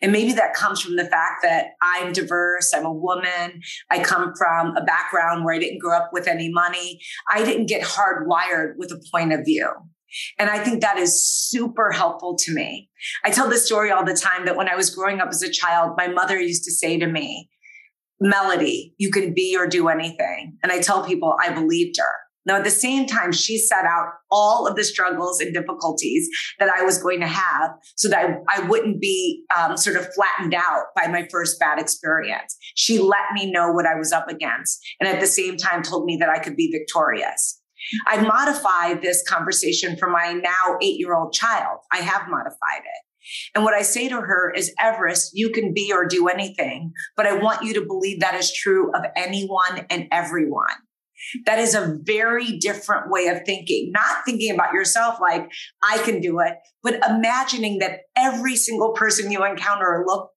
And 0.00 0.12
maybe 0.12 0.32
that 0.32 0.54
comes 0.54 0.80
from 0.80 0.96
the 0.96 1.04
fact 1.04 1.42
that 1.42 1.72
I'm 1.82 2.12
diverse, 2.12 2.72
I'm 2.74 2.86
a 2.86 2.92
woman, 2.92 3.60
I 3.90 4.02
come 4.02 4.32
from 4.36 4.76
a 4.76 4.84
background 4.84 5.44
where 5.44 5.54
I 5.54 5.58
didn't 5.58 5.80
grow 5.80 5.96
up 5.96 6.10
with 6.12 6.26
any 6.26 6.50
money. 6.50 7.00
I 7.30 7.44
didn't 7.44 7.66
get 7.66 7.82
hardwired 7.82 8.74
with 8.78 8.90
a 8.92 9.02
point 9.12 9.32
of 9.32 9.44
view. 9.44 9.70
And 10.38 10.48
I 10.48 10.62
think 10.62 10.80
that 10.80 10.96
is 10.96 11.28
super 11.28 11.90
helpful 11.90 12.36
to 12.38 12.54
me. 12.54 12.88
I 13.24 13.30
tell 13.30 13.48
this 13.48 13.66
story 13.66 13.90
all 13.90 14.04
the 14.04 14.14
time 14.14 14.46
that 14.46 14.56
when 14.56 14.68
I 14.68 14.76
was 14.76 14.94
growing 14.94 15.20
up 15.20 15.28
as 15.28 15.42
a 15.42 15.50
child, 15.50 15.94
my 15.96 16.08
mother 16.08 16.40
used 16.40 16.64
to 16.64 16.72
say 16.72 16.98
to 16.98 17.06
me, 17.06 17.50
Mellody, 18.22 18.92
you 18.96 19.10
can 19.10 19.34
be 19.34 19.56
or 19.58 19.66
do 19.66 19.88
anything. 19.88 20.56
And 20.62 20.70
I 20.70 20.80
tell 20.80 21.04
people 21.04 21.36
I 21.42 21.52
believed 21.52 21.96
her. 21.98 22.14
Now, 22.46 22.56
at 22.56 22.64
the 22.64 22.70
same 22.70 23.06
time, 23.06 23.32
she 23.32 23.58
set 23.58 23.84
out 23.84 24.08
all 24.30 24.66
of 24.66 24.76
the 24.76 24.84
struggles 24.84 25.40
and 25.40 25.54
difficulties 25.54 26.28
that 26.58 26.68
I 26.68 26.82
was 26.82 27.02
going 27.02 27.20
to 27.20 27.26
have 27.26 27.70
so 27.96 28.08
that 28.08 28.42
I, 28.48 28.58
I 28.58 28.68
wouldn't 28.68 29.00
be 29.00 29.44
um, 29.56 29.76
sort 29.76 29.96
of 29.96 30.06
flattened 30.14 30.54
out 30.54 30.86
by 30.94 31.06
my 31.06 31.26
first 31.30 31.58
bad 31.58 31.78
experience. 31.78 32.56
She 32.74 32.98
let 32.98 33.32
me 33.32 33.50
know 33.50 33.72
what 33.72 33.86
I 33.86 33.94
was 33.94 34.12
up 34.12 34.28
against. 34.28 34.80
And 35.00 35.08
at 35.08 35.20
the 35.20 35.26
same 35.26 35.56
time, 35.56 35.82
told 35.82 36.04
me 36.04 36.16
that 36.18 36.28
I 36.28 36.38
could 36.38 36.56
be 36.56 36.70
victorious. 36.70 37.60
I 38.06 38.20
modified 38.22 39.02
this 39.02 39.22
conversation 39.28 39.96
for 39.96 40.08
my 40.08 40.32
now 40.32 40.76
eight 40.80 40.98
year 40.98 41.14
old 41.14 41.32
child. 41.32 41.80
I 41.92 41.98
have 41.98 42.28
modified 42.28 42.80
it. 42.80 43.04
And 43.54 43.64
what 43.64 43.74
I 43.74 43.82
say 43.82 44.08
to 44.08 44.20
her 44.20 44.52
is, 44.54 44.72
Everest, 44.78 45.30
you 45.34 45.50
can 45.50 45.72
be 45.72 45.92
or 45.92 46.06
do 46.06 46.28
anything, 46.28 46.92
but 47.16 47.26
I 47.26 47.36
want 47.36 47.62
you 47.62 47.74
to 47.74 47.86
believe 47.86 48.20
that 48.20 48.34
is 48.34 48.52
true 48.52 48.90
of 48.94 49.04
anyone 49.16 49.86
and 49.90 50.08
everyone. 50.12 50.74
That 51.46 51.58
is 51.58 51.74
a 51.74 51.98
very 52.02 52.58
different 52.58 53.10
way 53.10 53.26
of 53.28 53.42
thinking, 53.44 53.92
not 53.92 54.24
thinking 54.24 54.52
about 54.52 54.72
yourself 54.72 55.18
like 55.20 55.50
I 55.82 55.98
can 55.98 56.20
do 56.20 56.40
it, 56.40 56.54
but 56.82 57.00
imagining 57.08 57.78
that 57.78 58.00
every 58.16 58.56
single 58.56 58.92
person 58.92 59.30
you 59.30 59.44
encounter 59.44 59.86
or 59.86 60.04
look, 60.06 60.30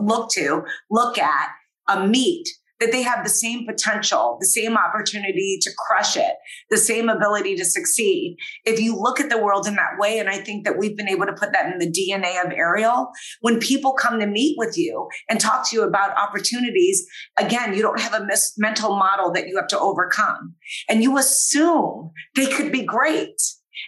look 0.00 0.30
to, 0.30 0.64
look 0.90 1.18
at, 1.18 1.48
a 1.88 2.06
meet, 2.06 2.48
that 2.82 2.90
they 2.90 3.02
have 3.02 3.22
the 3.22 3.30
same 3.30 3.64
potential, 3.64 4.36
the 4.40 4.46
same 4.46 4.76
opportunity 4.76 5.56
to 5.62 5.70
crush 5.78 6.16
it, 6.16 6.34
the 6.68 6.76
same 6.76 7.08
ability 7.08 7.54
to 7.54 7.64
succeed. 7.64 8.36
If 8.64 8.80
you 8.80 8.96
look 8.96 9.20
at 9.20 9.30
the 9.30 9.38
world 9.38 9.68
in 9.68 9.76
that 9.76 9.98
way, 9.98 10.18
and 10.18 10.28
I 10.28 10.38
think 10.38 10.64
that 10.64 10.78
we've 10.78 10.96
been 10.96 11.08
able 11.08 11.26
to 11.26 11.32
put 11.32 11.52
that 11.52 11.72
in 11.72 11.78
the 11.78 11.86
DNA 11.86 12.44
of 12.44 12.50
Ariel, 12.50 13.12
when 13.40 13.60
people 13.60 13.92
come 13.92 14.18
to 14.18 14.26
meet 14.26 14.56
with 14.58 14.76
you 14.76 15.06
and 15.30 15.40
talk 15.40 15.70
to 15.70 15.76
you 15.76 15.84
about 15.84 16.18
opportunities, 16.18 17.06
again, 17.38 17.72
you 17.72 17.82
don't 17.82 18.00
have 18.00 18.14
a 18.14 18.26
mis- 18.26 18.54
mental 18.58 18.96
model 18.96 19.30
that 19.30 19.46
you 19.46 19.56
have 19.56 19.68
to 19.68 19.78
overcome. 19.78 20.56
And 20.88 21.04
you 21.04 21.16
assume 21.18 22.10
they 22.34 22.46
could 22.46 22.72
be 22.72 22.82
great 22.82 23.40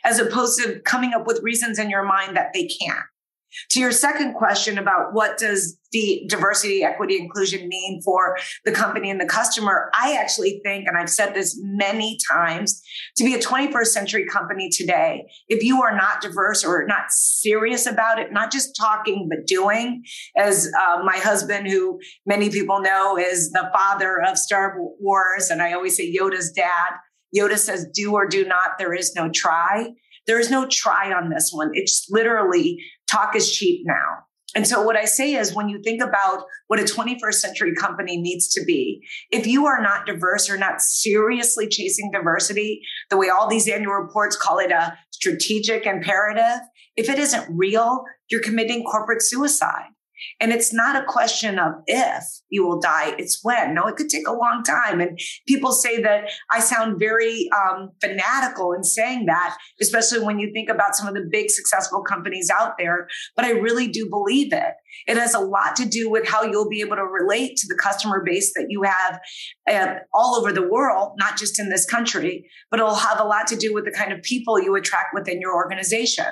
as 0.04 0.20
opposed 0.20 0.62
to 0.62 0.78
coming 0.84 1.14
up 1.14 1.26
with 1.26 1.42
reasons 1.42 1.80
in 1.80 1.90
your 1.90 2.04
mind 2.04 2.36
that 2.36 2.52
they 2.54 2.68
can't. 2.68 3.06
To 3.70 3.80
your 3.80 3.92
second 3.92 4.34
question 4.34 4.78
about 4.78 5.12
what 5.12 5.38
does 5.38 5.78
the 5.92 6.24
diversity, 6.28 6.82
equity, 6.82 7.18
inclusion 7.18 7.68
mean 7.68 8.00
for 8.04 8.36
the 8.64 8.72
company 8.72 9.10
and 9.10 9.20
the 9.20 9.26
customer, 9.26 9.90
I 9.94 10.16
actually 10.20 10.60
think, 10.64 10.88
and 10.88 10.98
I've 10.98 11.08
said 11.08 11.34
this 11.34 11.56
many 11.62 12.18
times, 12.30 12.82
to 13.16 13.24
be 13.24 13.34
a 13.34 13.38
21st 13.38 13.86
century 13.86 14.26
company 14.26 14.70
today, 14.70 15.24
if 15.48 15.62
you 15.62 15.82
are 15.82 15.96
not 15.96 16.20
diverse 16.20 16.64
or 16.64 16.84
not 16.86 17.10
serious 17.10 17.86
about 17.86 18.18
it, 18.18 18.32
not 18.32 18.50
just 18.50 18.76
talking, 18.76 19.28
but 19.30 19.46
doing, 19.46 20.02
as 20.36 20.70
uh, 20.82 21.02
my 21.04 21.16
husband, 21.16 21.68
who 21.68 22.00
many 22.26 22.50
people 22.50 22.80
know 22.80 23.16
is 23.16 23.50
the 23.52 23.70
father 23.72 24.20
of 24.20 24.36
Star 24.36 24.76
Wars, 24.98 25.50
and 25.50 25.62
I 25.62 25.72
always 25.72 25.96
say 25.96 26.12
Yoda's 26.12 26.50
dad, 26.50 26.94
Yoda 27.36 27.58
says, 27.58 27.86
do 27.92 28.12
or 28.12 28.26
do 28.26 28.44
not, 28.44 28.78
there 28.78 28.94
is 28.94 29.14
no 29.14 29.28
try. 29.28 29.92
There 30.26 30.40
is 30.40 30.50
no 30.50 30.66
try 30.66 31.12
on 31.12 31.30
this 31.30 31.50
one. 31.52 31.70
It's 31.74 32.06
literally 32.10 32.78
talk 33.14 33.36
is 33.36 33.50
cheap 33.50 33.82
now. 33.84 34.24
And 34.56 34.66
so 34.66 34.82
what 34.82 34.96
I 34.96 35.04
say 35.04 35.34
is 35.34 35.54
when 35.54 35.68
you 35.68 35.80
think 35.82 36.00
about 36.00 36.44
what 36.68 36.78
a 36.78 36.84
21st 36.84 37.34
century 37.34 37.74
company 37.74 38.16
needs 38.16 38.48
to 38.50 38.64
be, 38.64 39.02
if 39.30 39.46
you 39.46 39.66
are 39.66 39.82
not 39.82 40.06
diverse 40.06 40.48
or 40.48 40.56
not 40.56 40.80
seriously 40.80 41.66
chasing 41.68 42.10
diversity, 42.12 42.80
the 43.10 43.16
way 43.16 43.28
all 43.28 43.48
these 43.48 43.68
annual 43.68 43.94
reports 43.94 44.36
call 44.36 44.58
it 44.58 44.70
a 44.70 44.96
strategic 45.10 45.86
imperative, 45.86 46.60
if 46.96 47.08
it 47.08 47.18
isn't 47.18 47.56
real, 47.56 48.04
you're 48.30 48.42
committing 48.42 48.84
corporate 48.84 49.22
suicide. 49.22 49.88
And 50.40 50.52
it's 50.52 50.72
not 50.72 50.96
a 50.96 51.06
question 51.06 51.58
of 51.58 51.72
if 51.86 52.24
you 52.48 52.66
will 52.66 52.80
die, 52.80 53.14
it's 53.18 53.40
when. 53.42 53.74
No, 53.74 53.86
it 53.86 53.96
could 53.96 54.08
take 54.08 54.28
a 54.28 54.32
long 54.32 54.62
time. 54.62 55.00
And 55.00 55.18
people 55.46 55.72
say 55.72 56.00
that 56.02 56.30
I 56.50 56.60
sound 56.60 56.98
very 56.98 57.48
um, 57.52 57.90
fanatical 58.00 58.72
in 58.72 58.84
saying 58.84 59.26
that, 59.26 59.56
especially 59.80 60.20
when 60.20 60.38
you 60.38 60.52
think 60.52 60.68
about 60.68 60.94
some 60.94 61.08
of 61.08 61.14
the 61.14 61.28
big 61.30 61.50
successful 61.50 62.02
companies 62.02 62.50
out 62.50 62.74
there. 62.78 63.08
But 63.36 63.44
I 63.44 63.50
really 63.50 63.88
do 63.88 64.08
believe 64.08 64.52
it. 64.52 64.74
It 65.06 65.16
has 65.16 65.34
a 65.34 65.40
lot 65.40 65.76
to 65.76 65.86
do 65.86 66.08
with 66.08 66.28
how 66.28 66.44
you'll 66.44 66.68
be 66.68 66.80
able 66.80 66.96
to 66.96 67.04
relate 67.04 67.56
to 67.56 67.66
the 67.66 67.78
customer 67.80 68.22
base 68.24 68.52
that 68.54 68.66
you 68.68 68.82
have 68.82 69.20
uh, 69.68 69.98
all 70.12 70.36
over 70.36 70.52
the 70.52 70.68
world, 70.68 71.12
not 71.18 71.36
just 71.36 71.58
in 71.58 71.68
this 71.68 71.84
country, 71.84 72.48
but 72.70 72.80
it'll 72.80 72.94
have 72.94 73.20
a 73.20 73.24
lot 73.24 73.46
to 73.48 73.56
do 73.56 73.74
with 73.74 73.84
the 73.84 73.90
kind 73.90 74.12
of 74.12 74.22
people 74.22 74.60
you 74.60 74.74
attract 74.76 75.08
within 75.14 75.40
your 75.40 75.54
organization. 75.54 76.26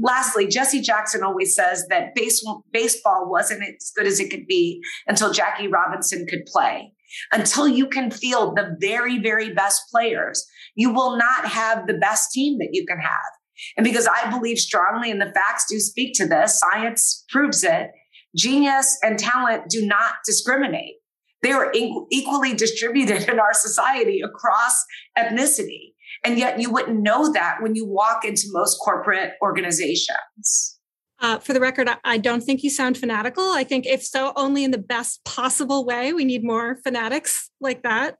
Lastly, 0.00 0.46
Jesse 0.46 0.80
Jackson 0.80 1.22
always 1.22 1.54
says 1.54 1.86
that 1.90 2.14
base, 2.14 2.44
baseball 2.72 3.30
wasn't 3.30 3.62
as 3.62 3.92
good 3.96 4.06
as 4.06 4.20
it 4.20 4.30
could 4.30 4.46
be 4.46 4.82
until 5.06 5.32
Jackie 5.32 5.68
Robinson 5.68 6.26
could 6.26 6.44
play. 6.46 6.92
Until 7.32 7.68
you 7.68 7.86
can 7.86 8.10
field 8.10 8.56
the 8.56 8.76
very, 8.80 9.18
very 9.20 9.54
best 9.54 9.82
players, 9.90 10.44
you 10.74 10.92
will 10.92 11.16
not 11.16 11.46
have 11.46 11.86
the 11.86 11.94
best 11.94 12.32
team 12.32 12.58
that 12.58 12.70
you 12.72 12.84
can 12.86 12.98
have. 12.98 13.32
And 13.76 13.84
because 13.84 14.08
I 14.08 14.30
believe 14.30 14.58
strongly, 14.58 15.10
and 15.10 15.20
the 15.20 15.32
facts 15.32 15.66
do 15.70 15.78
speak 15.78 16.14
to 16.14 16.26
this, 16.26 16.58
science 16.58 17.24
proves 17.28 17.62
it, 17.62 17.90
genius 18.36 18.98
and 19.02 19.18
talent 19.18 19.68
do 19.68 19.86
not 19.86 20.14
discriminate. 20.26 20.96
They 21.42 21.52
are 21.52 21.72
equally 22.10 22.54
distributed 22.54 23.28
in 23.28 23.38
our 23.38 23.54
society 23.54 24.20
across 24.22 24.84
ethnicity. 25.16 25.93
And 26.24 26.38
yet 26.38 26.58
you 26.58 26.70
wouldn't 26.70 27.00
know 27.00 27.32
that 27.32 27.58
when 27.60 27.74
you 27.74 27.86
walk 27.86 28.24
into 28.24 28.44
most 28.50 28.78
corporate 28.78 29.34
organizations. 29.42 30.78
Uh, 31.20 31.38
for 31.38 31.52
the 31.52 31.60
record, 31.60 31.88
I 32.04 32.18
don't 32.18 32.42
think 32.42 32.62
you 32.62 32.70
sound 32.70 32.98
fanatical. 32.98 33.52
I 33.52 33.64
think, 33.64 33.86
if 33.86 34.02
so, 34.02 34.32
only 34.36 34.64
in 34.64 34.72
the 34.72 34.78
best 34.78 35.24
possible 35.24 35.84
way. 35.84 36.12
We 36.12 36.24
need 36.24 36.44
more 36.44 36.76
fanatics 36.82 37.50
like 37.60 37.82
that. 37.82 38.16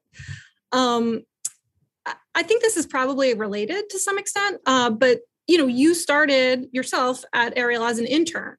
Um, 0.73 1.23
I 2.35 2.43
think 2.43 2.63
this 2.63 2.77
is 2.77 2.87
probably 2.87 3.35
related 3.35 3.89
to 3.91 3.99
some 3.99 4.19
extent, 4.19 4.61
uh, 4.67 4.91
but 4.91 5.21
you 5.47 5.59
know, 5.59 5.67
you 5.67 5.95
started 5.95 6.67
yourself 6.73 7.23
at 7.33 7.57
Ariel 7.57 7.85
as 7.85 7.99
an 7.99 8.07
intern, 8.07 8.57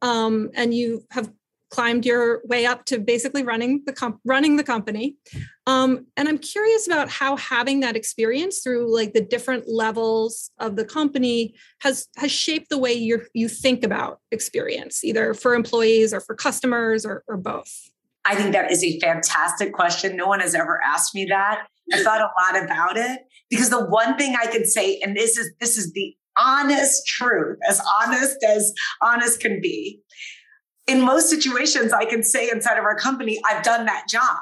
um, 0.00 0.50
and 0.54 0.74
you 0.74 1.04
have 1.10 1.30
climbed 1.72 2.04
your 2.04 2.42
way 2.44 2.66
up 2.66 2.84
to 2.84 2.98
basically 2.98 3.42
running 3.42 3.82
the 3.86 3.92
comp- 3.92 4.20
running 4.24 4.56
the 4.56 4.62
company. 4.62 5.16
Um, 5.66 6.06
and 6.16 6.28
I'm 6.28 6.38
curious 6.38 6.86
about 6.86 7.08
how 7.08 7.36
having 7.36 7.80
that 7.80 7.96
experience 7.96 8.60
through 8.60 8.94
like 8.94 9.14
the 9.14 9.22
different 9.22 9.68
levels 9.68 10.50
of 10.58 10.76
the 10.76 10.84
company 10.84 11.54
has 11.80 12.06
has 12.16 12.30
shaped 12.30 12.68
the 12.68 12.78
way 12.78 12.92
you 12.92 13.22
you 13.32 13.48
think 13.48 13.82
about 13.82 14.20
experience, 14.30 15.02
either 15.02 15.34
for 15.34 15.54
employees 15.54 16.12
or 16.12 16.20
for 16.20 16.36
customers 16.36 17.06
or, 17.06 17.24
or 17.26 17.36
both. 17.36 17.72
I 18.24 18.36
think 18.36 18.52
that 18.52 18.70
is 18.70 18.84
a 18.84 19.00
fantastic 19.00 19.72
question. 19.72 20.16
No 20.16 20.26
one 20.26 20.40
has 20.40 20.54
ever 20.54 20.80
asked 20.84 21.14
me 21.14 21.26
that. 21.30 21.66
I 21.92 22.02
thought 22.04 22.20
a 22.20 22.30
lot 22.40 22.64
about 22.64 22.96
it 22.96 23.20
because 23.50 23.70
the 23.70 23.84
one 23.84 24.16
thing 24.16 24.36
I 24.40 24.46
could 24.46 24.66
say, 24.66 25.00
and 25.02 25.16
this 25.16 25.36
is 25.36 25.50
this 25.58 25.76
is 25.78 25.92
the 25.92 26.14
honest 26.38 27.06
truth, 27.06 27.58
as 27.68 27.80
honest 28.00 28.36
as 28.48 28.72
honest 29.02 29.40
can 29.40 29.60
be, 29.60 30.00
in 30.92 31.00
most 31.00 31.30
situations, 31.30 31.92
I 31.92 32.04
can 32.04 32.22
say 32.22 32.50
inside 32.50 32.78
of 32.78 32.84
our 32.84 32.96
company, 32.96 33.40
I've 33.48 33.62
done 33.62 33.86
that 33.86 34.04
job. 34.08 34.36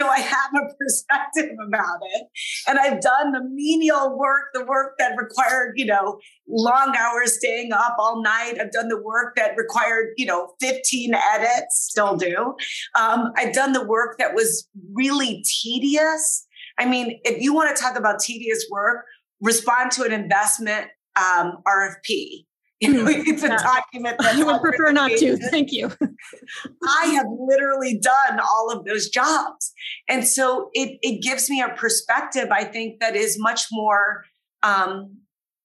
so 0.00 0.06
I 0.06 0.20
have 0.20 0.50
a 0.54 0.74
perspective 0.78 1.56
about 1.66 1.98
it. 2.14 2.26
And 2.68 2.78
I've 2.78 3.00
done 3.00 3.32
the 3.32 3.42
menial 3.42 4.16
work, 4.16 4.44
the 4.54 4.64
work 4.64 4.94
that 4.98 5.16
required, 5.18 5.72
you 5.76 5.86
know, 5.86 6.20
long 6.48 6.94
hours 6.96 7.36
staying 7.36 7.72
up 7.72 7.96
all 7.98 8.22
night. 8.22 8.54
I've 8.60 8.70
done 8.70 8.88
the 8.88 9.02
work 9.02 9.34
that 9.34 9.56
required, 9.56 10.10
you 10.16 10.26
know, 10.26 10.52
15 10.60 11.14
edits, 11.14 11.88
still 11.90 12.16
do. 12.16 12.54
Um, 12.98 13.32
I've 13.36 13.52
done 13.52 13.72
the 13.72 13.84
work 13.84 14.18
that 14.18 14.34
was 14.34 14.68
really 14.92 15.44
tedious. 15.62 16.46
I 16.78 16.86
mean, 16.86 17.18
if 17.24 17.42
you 17.42 17.52
want 17.52 17.74
to 17.76 17.82
talk 17.82 17.98
about 17.98 18.20
tedious 18.20 18.64
work, 18.70 19.04
respond 19.40 19.90
to 19.92 20.04
an 20.04 20.12
investment 20.12 20.86
um, 21.16 21.58
RFP. 21.66 22.44
You 22.80 22.92
know, 22.92 23.06
it's 23.08 23.42
a 23.42 23.48
document 23.48 24.20
you 24.36 24.46
would 24.46 24.60
prefer 24.60 24.92
not 24.92 25.10
to. 25.10 25.36
Thank 25.36 25.72
you. 25.72 25.90
I 26.88 27.06
have 27.06 27.26
literally 27.28 27.98
done 27.98 28.38
all 28.38 28.70
of 28.70 28.84
those 28.84 29.08
jobs. 29.08 29.72
And 30.08 30.24
so 30.24 30.70
it, 30.74 30.96
it 31.02 31.20
gives 31.20 31.50
me 31.50 31.60
a 31.60 31.70
perspective, 31.70 32.50
I 32.52 32.62
think, 32.62 33.00
that 33.00 33.16
is 33.16 33.36
much 33.36 33.66
more 33.72 34.26
um, 34.62 35.16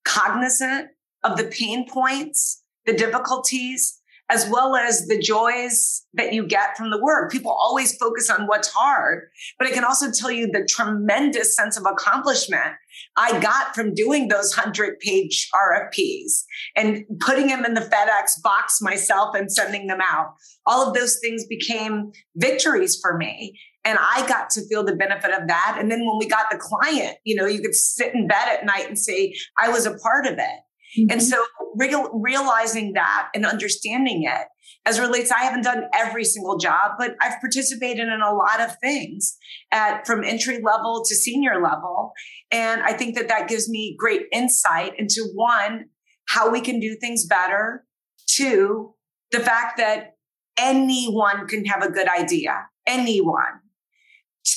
cognizant 0.04 0.88
of 1.22 1.36
the 1.36 1.44
pain 1.44 1.88
points, 1.88 2.64
the 2.84 2.92
difficulties, 2.92 4.00
as 4.30 4.48
well 4.50 4.74
as 4.74 5.06
the 5.06 5.18
joys 5.18 6.04
that 6.14 6.32
you 6.32 6.46
get 6.46 6.76
from 6.76 6.90
the 6.90 7.00
work. 7.00 7.30
People 7.30 7.52
always 7.52 7.96
focus 7.96 8.30
on 8.30 8.46
what's 8.46 8.68
hard, 8.68 9.28
but 9.58 9.68
I 9.68 9.70
can 9.70 9.84
also 9.84 10.10
tell 10.10 10.30
you 10.30 10.46
the 10.46 10.66
tremendous 10.68 11.54
sense 11.54 11.76
of 11.76 11.84
accomplishment 11.84 12.74
I 13.16 13.38
got 13.40 13.74
from 13.74 13.94
doing 13.94 14.28
those 14.28 14.56
100 14.56 14.98
page 15.00 15.48
RFPs 15.54 16.44
and 16.76 17.04
putting 17.20 17.48
them 17.48 17.64
in 17.64 17.74
the 17.74 17.80
FedEx 17.80 18.42
box 18.42 18.80
myself 18.80 19.34
and 19.34 19.50
sending 19.50 19.86
them 19.86 20.00
out. 20.00 20.34
All 20.66 20.86
of 20.86 20.94
those 20.94 21.18
things 21.20 21.44
became 21.46 22.12
victories 22.36 22.98
for 23.00 23.16
me. 23.16 23.58
And 23.84 23.98
I 24.00 24.26
got 24.26 24.48
to 24.50 24.66
feel 24.66 24.82
the 24.82 24.96
benefit 24.96 25.30
of 25.30 25.46
that. 25.48 25.76
And 25.78 25.90
then 25.90 26.00
when 26.00 26.16
we 26.18 26.26
got 26.26 26.46
the 26.50 26.56
client, 26.56 27.18
you 27.24 27.34
know, 27.34 27.46
you 27.46 27.60
could 27.60 27.74
sit 27.74 28.14
in 28.14 28.26
bed 28.26 28.48
at 28.48 28.64
night 28.64 28.88
and 28.88 28.98
say, 28.98 29.34
I 29.58 29.68
was 29.68 29.84
a 29.84 29.96
part 29.98 30.26
of 30.26 30.34
it. 30.34 30.60
Mm-hmm. 30.98 31.10
And 31.10 31.22
so 31.22 31.44
real, 31.76 32.10
realizing 32.12 32.92
that 32.94 33.28
and 33.34 33.44
understanding 33.44 34.24
it 34.24 34.46
as 34.86 35.00
relates, 35.00 35.30
I 35.30 35.44
haven't 35.44 35.62
done 35.62 35.84
every 35.94 36.24
single 36.24 36.58
job, 36.58 36.92
but 36.98 37.16
I've 37.20 37.40
participated 37.40 38.06
in 38.08 38.20
a 38.20 38.34
lot 38.34 38.60
of 38.60 38.78
things 38.80 39.36
at 39.72 40.06
from 40.06 40.24
entry 40.24 40.60
level 40.62 41.02
to 41.06 41.14
senior 41.14 41.62
level. 41.62 42.12
And 42.50 42.82
I 42.82 42.92
think 42.92 43.16
that 43.16 43.28
that 43.28 43.48
gives 43.48 43.68
me 43.68 43.96
great 43.98 44.22
insight 44.30 44.92
into 44.98 45.24
one, 45.34 45.86
how 46.28 46.50
we 46.50 46.60
can 46.60 46.80
do 46.80 46.96
things 47.00 47.26
better. 47.26 47.84
Two, 48.26 48.94
the 49.32 49.40
fact 49.40 49.78
that 49.78 50.16
anyone 50.58 51.46
can 51.46 51.64
have 51.64 51.82
a 51.82 51.90
good 51.90 52.08
idea, 52.08 52.66
anyone. 52.86 53.60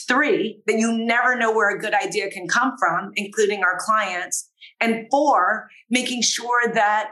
Three, 0.07 0.61
that 0.67 0.77
you 0.77 0.91
never 0.91 1.37
know 1.37 1.53
where 1.53 1.69
a 1.73 1.79
good 1.79 1.93
idea 1.93 2.29
can 2.29 2.47
come 2.47 2.73
from, 2.77 3.11
including 3.15 3.63
our 3.63 3.77
clients. 3.79 4.46
And 4.79 5.07
four, 5.09 5.69
making 5.89 6.21
sure 6.21 6.73
that 6.73 7.11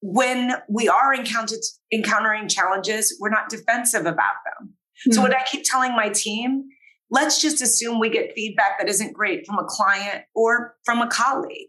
when 0.00 0.52
we 0.68 0.88
are 0.88 1.14
encountered, 1.14 1.60
encountering 1.92 2.48
challenges, 2.48 3.16
we're 3.20 3.30
not 3.30 3.48
defensive 3.48 4.02
about 4.02 4.36
them. 4.44 4.68
Mm-hmm. 4.68 5.12
So, 5.12 5.22
what 5.22 5.34
I 5.34 5.42
keep 5.50 5.64
telling 5.64 5.92
my 5.92 6.08
team, 6.08 6.64
let's 7.10 7.40
just 7.40 7.62
assume 7.62 7.98
we 7.98 8.10
get 8.10 8.32
feedback 8.34 8.78
that 8.78 8.88
isn't 8.88 9.12
great 9.12 9.46
from 9.46 9.58
a 9.58 9.64
client 9.64 10.24
or 10.34 10.76
from 10.84 11.00
a 11.00 11.08
colleague. 11.08 11.68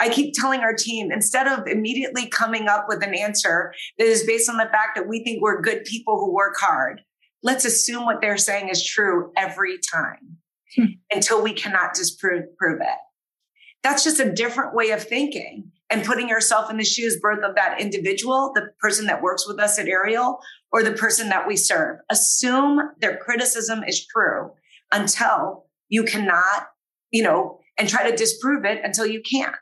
I 0.00 0.08
keep 0.08 0.34
telling 0.34 0.60
our 0.60 0.74
team 0.74 1.10
instead 1.10 1.48
of 1.48 1.66
immediately 1.66 2.28
coming 2.28 2.68
up 2.68 2.86
with 2.88 3.02
an 3.02 3.14
answer 3.14 3.72
that 3.98 4.06
is 4.06 4.24
based 4.24 4.48
on 4.48 4.56
the 4.56 4.66
fact 4.66 4.94
that 4.94 5.08
we 5.08 5.24
think 5.24 5.42
we're 5.42 5.60
good 5.60 5.84
people 5.84 6.18
who 6.18 6.32
work 6.32 6.54
hard, 6.58 7.00
let's 7.42 7.64
assume 7.64 8.04
what 8.04 8.20
they're 8.20 8.36
saying 8.36 8.68
is 8.68 8.84
true 8.84 9.32
every 9.36 9.78
time 9.92 10.36
hmm. 10.76 10.84
until 11.10 11.42
we 11.42 11.52
cannot 11.52 11.94
disprove 11.94 12.44
prove 12.56 12.80
it. 12.80 12.98
That's 13.82 14.04
just 14.04 14.20
a 14.20 14.32
different 14.32 14.74
way 14.74 14.90
of 14.90 15.02
thinking 15.02 15.70
and 15.90 16.04
putting 16.04 16.28
yourself 16.28 16.70
in 16.70 16.76
the 16.76 16.84
shoes 16.84 17.18
both 17.22 17.42
of 17.42 17.54
that 17.54 17.80
individual, 17.80 18.52
the 18.54 18.70
person 18.80 19.06
that 19.06 19.22
works 19.22 19.46
with 19.46 19.58
us 19.58 19.78
at 19.78 19.88
Ariel, 19.88 20.40
or 20.72 20.82
the 20.82 20.92
person 20.92 21.28
that 21.30 21.46
we 21.46 21.56
serve. 21.56 21.98
Assume 22.10 22.80
their 23.00 23.16
criticism 23.16 23.82
is 23.84 24.06
true 24.06 24.50
until 24.92 25.64
you 25.88 26.04
cannot, 26.04 26.68
you 27.10 27.22
know, 27.22 27.58
and 27.78 27.88
try 27.88 28.08
to 28.10 28.16
disprove 28.16 28.64
it 28.64 28.80
until 28.84 29.06
you 29.06 29.22
can't. 29.22 29.54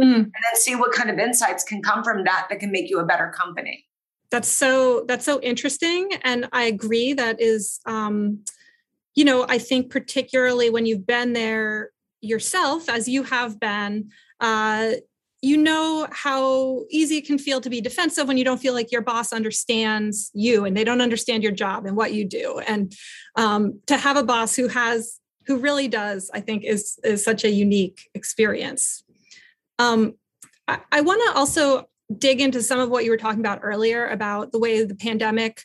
Mm. 0.00 0.14
And 0.14 0.24
then 0.24 0.54
see 0.54 0.74
what 0.74 0.92
kind 0.92 1.10
of 1.10 1.18
insights 1.18 1.64
can 1.64 1.82
come 1.82 2.02
from 2.02 2.24
that 2.24 2.46
that 2.50 2.60
can 2.60 2.70
make 2.70 2.88
you 2.88 2.98
a 2.98 3.06
better 3.06 3.32
company. 3.36 3.84
That's 4.30 4.48
so 4.48 5.04
that's 5.08 5.24
so 5.24 5.40
interesting. 5.40 6.10
And 6.22 6.48
I 6.52 6.64
agree 6.64 7.14
that 7.14 7.40
is 7.40 7.80
um, 7.86 8.44
you 9.14 9.24
know, 9.24 9.46
I 9.48 9.58
think 9.58 9.90
particularly 9.90 10.70
when 10.70 10.86
you've 10.86 11.06
been 11.06 11.32
there 11.32 11.90
yourself, 12.20 12.88
as 12.88 13.08
you 13.08 13.22
have 13.24 13.60
been, 13.60 14.10
uh, 14.40 14.92
you 15.40 15.56
know 15.56 16.08
how 16.10 16.84
easy 16.90 17.18
it 17.18 17.26
can 17.26 17.38
feel 17.38 17.60
to 17.60 17.70
be 17.70 17.80
defensive 17.80 18.26
when 18.26 18.36
you 18.36 18.44
don't 18.44 18.58
feel 18.58 18.74
like 18.74 18.90
your 18.90 19.02
boss 19.02 19.32
understands 19.32 20.30
you 20.34 20.64
and 20.64 20.76
they 20.76 20.82
don't 20.82 21.00
understand 21.00 21.44
your 21.44 21.52
job 21.52 21.86
and 21.86 21.96
what 21.96 22.12
you 22.12 22.24
do. 22.24 22.60
And 22.66 22.92
um, 23.36 23.80
to 23.86 23.96
have 23.96 24.16
a 24.16 24.24
boss 24.24 24.56
who 24.56 24.68
has 24.68 25.20
who 25.46 25.56
really 25.56 25.88
does 25.88 26.30
i 26.34 26.40
think 26.40 26.62
is 26.62 27.00
is 27.02 27.24
such 27.24 27.42
a 27.42 27.50
unique 27.50 28.08
experience. 28.14 29.02
Um, 29.78 30.14
i, 30.66 30.78
I 30.92 31.00
want 31.00 31.22
to 31.26 31.38
also 31.38 31.88
dig 32.16 32.40
into 32.40 32.62
some 32.62 32.80
of 32.80 32.90
what 32.90 33.04
you 33.04 33.10
were 33.10 33.16
talking 33.16 33.40
about 33.40 33.60
earlier 33.62 34.06
about 34.08 34.52
the 34.52 34.58
way 34.58 34.82
the 34.84 34.94
pandemic 34.94 35.62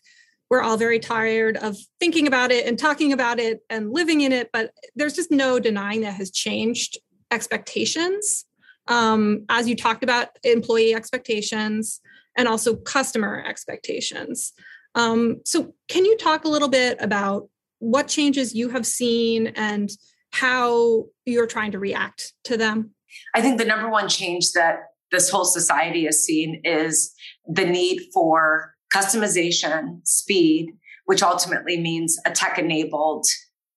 we're 0.53 0.61
all 0.61 0.77
very 0.77 0.99
tired 0.99 1.57
of 1.57 1.75
thinking 1.99 2.27
about 2.27 2.51
it 2.51 2.67
and 2.67 2.77
talking 2.77 3.11
about 3.11 3.39
it 3.39 3.61
and 3.71 3.91
living 3.91 4.21
in 4.21 4.31
it 4.31 4.51
but 4.53 4.69
there's 4.95 5.15
just 5.15 5.31
no 5.31 5.59
denying 5.59 6.01
that 6.01 6.13
has 6.13 6.29
changed 6.29 6.99
expectations 7.31 8.45
um, 8.87 9.45
as 9.49 9.67
you 9.67 9.75
talked 9.75 10.03
about 10.03 10.29
employee 10.43 10.93
expectations 10.93 12.01
and 12.37 12.47
also 12.47 12.75
customer 12.75 13.43
expectations. 13.47 14.53
Um, 14.95 15.41
so, 15.43 15.73
can 15.87 16.05
you 16.05 16.17
talk 16.17 16.45
a 16.45 16.49
little 16.49 16.67
bit 16.67 16.97
about 16.99 17.49
what 17.79 18.07
changes 18.07 18.53
you 18.53 18.69
have 18.69 18.85
seen 18.85 19.47
and 19.47 19.89
how 20.31 21.05
you're 21.25 21.47
trying 21.47 21.71
to 21.71 21.79
react 21.79 22.33
to 22.43 22.57
them? 22.57 22.91
I 23.33 23.41
think 23.41 23.57
the 23.57 23.65
number 23.65 23.89
one 23.89 24.07
change 24.07 24.51
that 24.53 24.83
this 25.11 25.29
whole 25.29 25.45
society 25.45 26.05
has 26.05 26.23
seen 26.23 26.61
is 26.63 27.13
the 27.47 27.65
need 27.65 28.01
for 28.13 28.72
customization, 28.93 29.99
speed, 30.05 30.67
which 31.05 31.23
ultimately 31.23 31.79
means 31.79 32.17
a 32.25 32.31
tech 32.31 32.57
enabled 32.57 33.25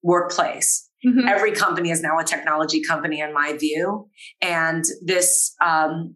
workplace. 0.03 0.89
Mm-hmm. 1.07 1.29
Every 1.29 1.53
company 1.53 1.91
is 1.91 2.03
now 2.03 2.19
a 2.19 2.25
technology 2.25 2.83
company, 2.83 3.21
in 3.21 3.33
my 3.33 3.57
view. 3.57 4.09
And 4.43 4.85
this, 5.05 5.55
um, 5.65 6.15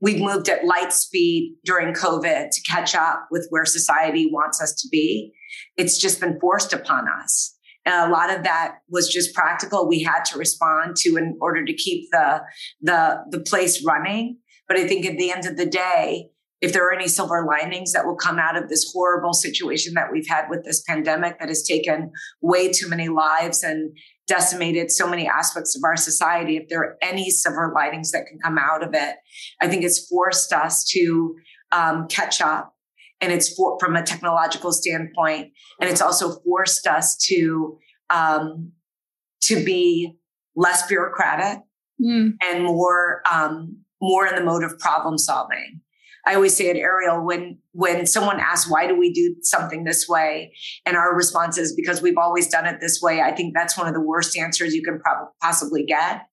we've 0.00 0.20
moved 0.20 0.48
at 0.48 0.64
light 0.64 0.92
speed 0.92 1.56
during 1.64 1.94
COVID 1.94 2.50
to 2.50 2.60
catch 2.62 2.94
up 2.94 3.26
with 3.30 3.46
where 3.50 3.64
society 3.64 4.28
wants 4.30 4.62
us 4.62 4.74
to 4.82 4.88
be. 4.90 5.32
It's 5.76 5.98
just 5.98 6.20
been 6.20 6.38
forced 6.40 6.72
upon 6.72 7.06
us. 7.08 7.56
And 7.84 8.10
a 8.10 8.12
lot 8.12 8.30
of 8.30 8.44
that 8.44 8.76
was 8.90 9.08
just 9.08 9.34
practical. 9.34 9.88
We 9.88 10.02
had 10.02 10.24
to 10.26 10.38
respond 10.38 10.96
to 10.96 11.16
in 11.16 11.38
order 11.40 11.64
to 11.64 11.72
keep 11.72 12.10
the, 12.12 12.42
the, 12.82 13.24
the 13.30 13.40
place 13.40 13.84
running. 13.84 14.38
But 14.68 14.76
I 14.76 14.86
think 14.86 15.06
at 15.06 15.16
the 15.16 15.32
end 15.32 15.46
of 15.46 15.56
the 15.56 15.66
day, 15.66 16.28
if 16.60 16.72
there 16.72 16.86
are 16.86 16.92
any 16.92 17.08
silver 17.08 17.46
linings 17.46 17.92
that 17.92 18.04
will 18.04 18.16
come 18.16 18.38
out 18.38 18.56
of 18.56 18.68
this 18.68 18.90
horrible 18.92 19.32
situation 19.32 19.94
that 19.94 20.08
we've 20.12 20.26
had 20.28 20.46
with 20.50 20.64
this 20.64 20.82
pandemic 20.82 21.38
that 21.38 21.48
has 21.48 21.62
taken 21.62 22.10
way 22.40 22.70
too 22.72 22.88
many 22.88 23.08
lives 23.08 23.62
and 23.62 23.96
decimated 24.26 24.90
so 24.90 25.08
many 25.08 25.26
aspects 25.28 25.76
of 25.76 25.82
our 25.84 25.96
society, 25.96 26.56
if 26.56 26.68
there 26.68 26.80
are 26.80 26.96
any 27.00 27.30
silver 27.30 27.72
linings 27.74 28.10
that 28.10 28.26
can 28.26 28.38
come 28.38 28.58
out 28.58 28.82
of 28.82 28.90
it, 28.92 29.16
I 29.60 29.68
think 29.68 29.84
it's 29.84 30.06
forced 30.06 30.52
us 30.52 30.84
to 30.90 31.34
um, 31.72 32.06
catch 32.08 32.40
up. 32.40 32.74
And 33.20 33.32
it's 33.32 33.52
for, 33.54 33.76
from 33.80 33.96
a 33.96 34.02
technological 34.02 34.70
standpoint, 34.70 35.50
and 35.80 35.90
it's 35.90 36.00
also 36.00 36.38
forced 36.44 36.86
us 36.86 37.16
to 37.26 37.76
um, 38.10 38.70
to 39.42 39.64
be 39.64 40.16
less 40.54 40.86
bureaucratic 40.86 41.58
mm. 42.00 42.32
and 42.40 42.64
more 42.64 43.22
um, 43.30 43.78
more 44.00 44.24
in 44.24 44.36
the 44.36 44.44
mode 44.44 44.62
of 44.62 44.78
problem 44.78 45.18
solving. 45.18 45.80
I 46.28 46.34
always 46.34 46.54
say 46.54 46.68
at 46.68 46.76
Ariel 46.76 47.24
when 47.24 47.58
when 47.72 48.06
someone 48.06 48.38
asks 48.38 48.70
why 48.70 48.86
do 48.86 48.98
we 48.98 49.10
do 49.12 49.34
something 49.40 49.84
this 49.84 50.06
way, 50.06 50.52
and 50.84 50.94
our 50.94 51.16
response 51.16 51.56
is 51.56 51.74
because 51.74 52.02
we've 52.02 52.18
always 52.18 52.48
done 52.48 52.66
it 52.66 52.80
this 52.80 53.00
way. 53.00 53.22
I 53.22 53.32
think 53.32 53.54
that's 53.54 53.78
one 53.78 53.88
of 53.88 53.94
the 53.94 54.00
worst 54.02 54.36
answers 54.36 54.74
you 54.74 54.82
can 54.82 55.00
probably 55.00 55.28
possibly 55.40 55.86
get. 55.86 56.26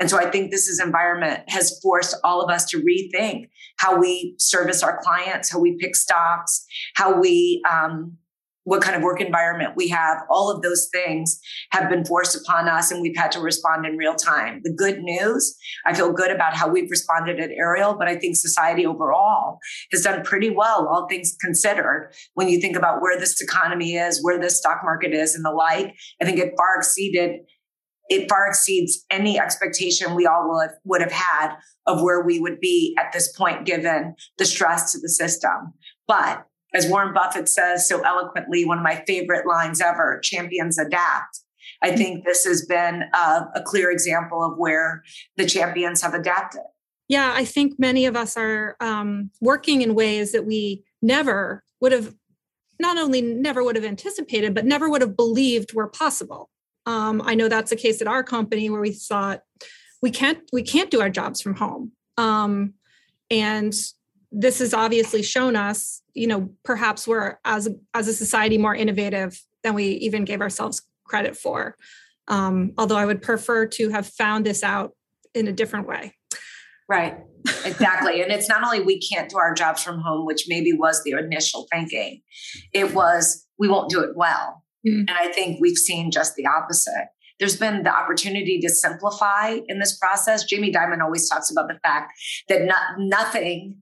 And 0.00 0.08
so 0.08 0.18
I 0.18 0.30
think 0.30 0.50
this 0.50 0.68
is 0.68 0.80
environment 0.80 1.42
has 1.48 1.78
forced 1.82 2.16
all 2.24 2.40
of 2.40 2.50
us 2.50 2.64
to 2.66 2.78
rethink 2.78 3.50
how 3.76 3.98
we 3.98 4.34
service 4.38 4.82
our 4.82 4.98
clients, 5.02 5.52
how 5.52 5.58
we 5.58 5.76
pick 5.78 5.96
stocks, 5.96 6.64
how 6.94 7.20
we 7.20 7.62
um, 7.70 8.16
what 8.64 8.82
kind 8.82 8.96
of 8.96 9.02
work 9.02 9.20
environment 9.20 9.72
we 9.76 9.88
have, 9.88 10.18
all 10.30 10.50
of 10.50 10.62
those 10.62 10.88
things 10.92 11.40
have 11.70 11.90
been 11.90 12.04
forced 12.04 12.36
upon 12.36 12.68
us 12.68 12.90
and 12.90 13.02
we've 13.02 13.16
had 13.16 13.32
to 13.32 13.40
respond 13.40 13.84
in 13.86 13.96
real 13.96 14.14
time. 14.14 14.60
The 14.62 14.72
good 14.72 15.00
news, 15.00 15.56
I 15.86 15.94
feel 15.94 16.12
good 16.12 16.30
about 16.30 16.54
how 16.54 16.68
we've 16.68 16.90
responded 16.90 17.40
at 17.40 17.50
Ariel, 17.50 17.94
but 17.98 18.08
I 18.08 18.16
think 18.16 18.36
society 18.36 18.86
overall 18.86 19.58
has 19.90 20.02
done 20.02 20.22
pretty 20.22 20.50
well, 20.50 20.88
all 20.88 21.06
things 21.08 21.36
considered. 21.40 22.12
When 22.34 22.48
you 22.48 22.60
think 22.60 22.76
about 22.76 23.02
where 23.02 23.18
this 23.18 23.40
economy 23.40 23.96
is, 23.96 24.22
where 24.22 24.38
this 24.38 24.58
stock 24.58 24.80
market 24.84 25.12
is 25.12 25.34
and 25.34 25.44
the 25.44 25.50
like, 25.50 25.94
I 26.20 26.24
think 26.24 26.38
it 26.38 26.52
far 26.56 26.76
exceeded 26.76 27.40
it 28.08 28.28
far 28.28 28.46
exceeds 28.46 29.06
any 29.10 29.38
expectation 29.38 30.14
we 30.14 30.26
all 30.26 30.50
would, 30.50 30.70
would 30.84 31.00
have 31.00 31.12
had 31.12 31.54
of 31.86 32.02
where 32.02 32.22
we 32.22 32.38
would 32.38 32.60
be 32.60 32.94
at 32.98 33.12
this 33.12 33.32
point, 33.32 33.64
given 33.64 34.14
the 34.36 34.44
stress 34.44 34.92
to 34.92 34.98
the 34.98 35.08
system. 35.08 35.72
But 36.06 36.44
as 36.74 36.86
Warren 36.86 37.12
Buffett 37.12 37.48
says 37.48 37.88
so 37.88 38.00
eloquently, 38.02 38.64
one 38.64 38.78
of 38.78 38.84
my 38.84 39.02
favorite 39.06 39.46
lines 39.46 39.80
ever 39.80 40.20
champions 40.22 40.78
adapt. 40.78 41.40
I 41.82 41.96
think 41.96 42.24
this 42.24 42.44
has 42.44 42.64
been 42.64 43.04
a, 43.12 43.48
a 43.56 43.62
clear 43.64 43.90
example 43.90 44.42
of 44.44 44.56
where 44.56 45.02
the 45.36 45.46
champions 45.46 46.00
have 46.02 46.14
adapted. 46.14 46.62
Yeah, 47.08 47.32
I 47.34 47.44
think 47.44 47.78
many 47.78 48.06
of 48.06 48.16
us 48.16 48.36
are 48.36 48.76
um, 48.80 49.30
working 49.40 49.82
in 49.82 49.94
ways 49.94 50.32
that 50.32 50.46
we 50.46 50.84
never 51.02 51.62
would 51.80 51.92
have, 51.92 52.14
not 52.80 52.98
only 52.98 53.20
never 53.20 53.62
would 53.62 53.76
have 53.76 53.84
anticipated, 53.84 54.54
but 54.54 54.64
never 54.64 54.88
would 54.88 55.02
have 55.02 55.16
believed 55.16 55.74
were 55.74 55.88
possible. 55.88 56.48
Um, 56.86 57.20
I 57.24 57.34
know 57.34 57.48
that's 57.48 57.70
the 57.70 57.76
case 57.76 58.00
at 58.00 58.08
our 58.08 58.22
company 58.22 58.70
where 58.70 58.80
we 58.80 58.92
thought 58.92 59.42
we 60.00 60.10
can't 60.10 60.40
we 60.52 60.62
can't 60.62 60.90
do 60.90 61.00
our 61.00 61.10
jobs 61.10 61.40
from 61.40 61.54
home, 61.54 61.92
um, 62.16 62.74
and 63.30 63.72
this 64.32 64.58
has 64.60 64.72
obviously 64.72 65.22
shown 65.22 65.56
us, 65.56 66.02
you 66.14 66.26
know, 66.26 66.50
perhaps 66.64 67.06
we're 67.06 67.38
as 67.44 67.68
as 67.94 68.08
a 68.08 68.14
society 68.14 68.58
more 68.58 68.74
innovative 68.74 69.40
than 69.62 69.74
we 69.74 69.84
even 69.84 70.24
gave 70.24 70.40
ourselves 70.40 70.82
credit 71.04 71.36
for. 71.36 71.76
Um, 72.28 72.72
although 72.78 72.96
I 72.96 73.04
would 73.04 73.20
prefer 73.20 73.66
to 73.66 73.90
have 73.90 74.06
found 74.06 74.46
this 74.46 74.62
out 74.62 74.94
in 75.34 75.48
a 75.48 75.52
different 75.52 75.86
way. 75.86 76.14
Right. 76.88 77.16
Exactly. 77.64 78.22
and 78.22 78.30
it's 78.30 78.48
not 78.48 78.62
only 78.62 78.80
we 78.80 79.00
can't 79.00 79.28
do 79.28 79.38
our 79.38 79.54
jobs 79.54 79.82
from 79.82 80.00
home, 80.00 80.26
which 80.26 80.44
maybe 80.48 80.72
was 80.72 81.02
the 81.04 81.12
initial 81.12 81.66
thinking, 81.72 82.22
it 82.72 82.94
was 82.94 83.46
we 83.58 83.68
won't 83.68 83.90
do 83.90 84.00
it 84.00 84.10
well. 84.14 84.62
Mm. 84.86 85.00
And 85.00 85.10
I 85.10 85.28
think 85.32 85.60
we've 85.60 85.76
seen 85.76 86.10
just 86.10 86.34
the 86.36 86.46
opposite. 86.46 87.08
There's 87.38 87.56
been 87.56 87.82
the 87.82 87.92
opportunity 87.92 88.60
to 88.60 88.68
simplify 88.68 89.58
in 89.66 89.78
this 89.80 89.96
process. 89.96 90.44
Jamie 90.44 90.72
Dimon 90.72 91.02
always 91.02 91.28
talks 91.28 91.50
about 91.50 91.68
the 91.68 91.78
fact 91.82 92.12
that 92.48 92.62
not, 92.62 92.98
nothing 92.98 93.78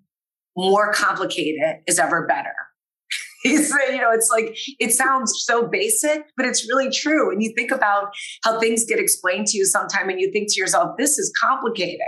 more 0.61 0.93
complicated 0.93 1.83
is 1.87 1.99
ever 1.99 2.27
better. 2.27 2.55
He's, 3.43 3.71
you 3.71 3.99
know, 3.99 4.11
it's 4.13 4.31
like 4.31 4.57
it 4.79 4.93
sounds 4.93 5.33
so 5.45 5.67
basic, 5.67 6.25
but 6.37 6.47
it's 6.47 6.69
really 6.69 6.91
true. 6.91 7.33
And 7.33 7.43
you 7.43 7.53
think 7.57 7.71
about 7.71 8.11
how 8.45 8.61
things 8.61 8.85
get 8.85 8.99
explained 8.99 9.47
to 9.49 9.59
you 9.59 9.65
sometime, 9.65 10.09
and 10.11 10.21
you 10.21 10.31
think 10.31 10.53
to 10.53 10.61
yourself, 10.61 10.97
"This 10.99 11.19
is 11.19 11.33
complicated." 11.41 12.01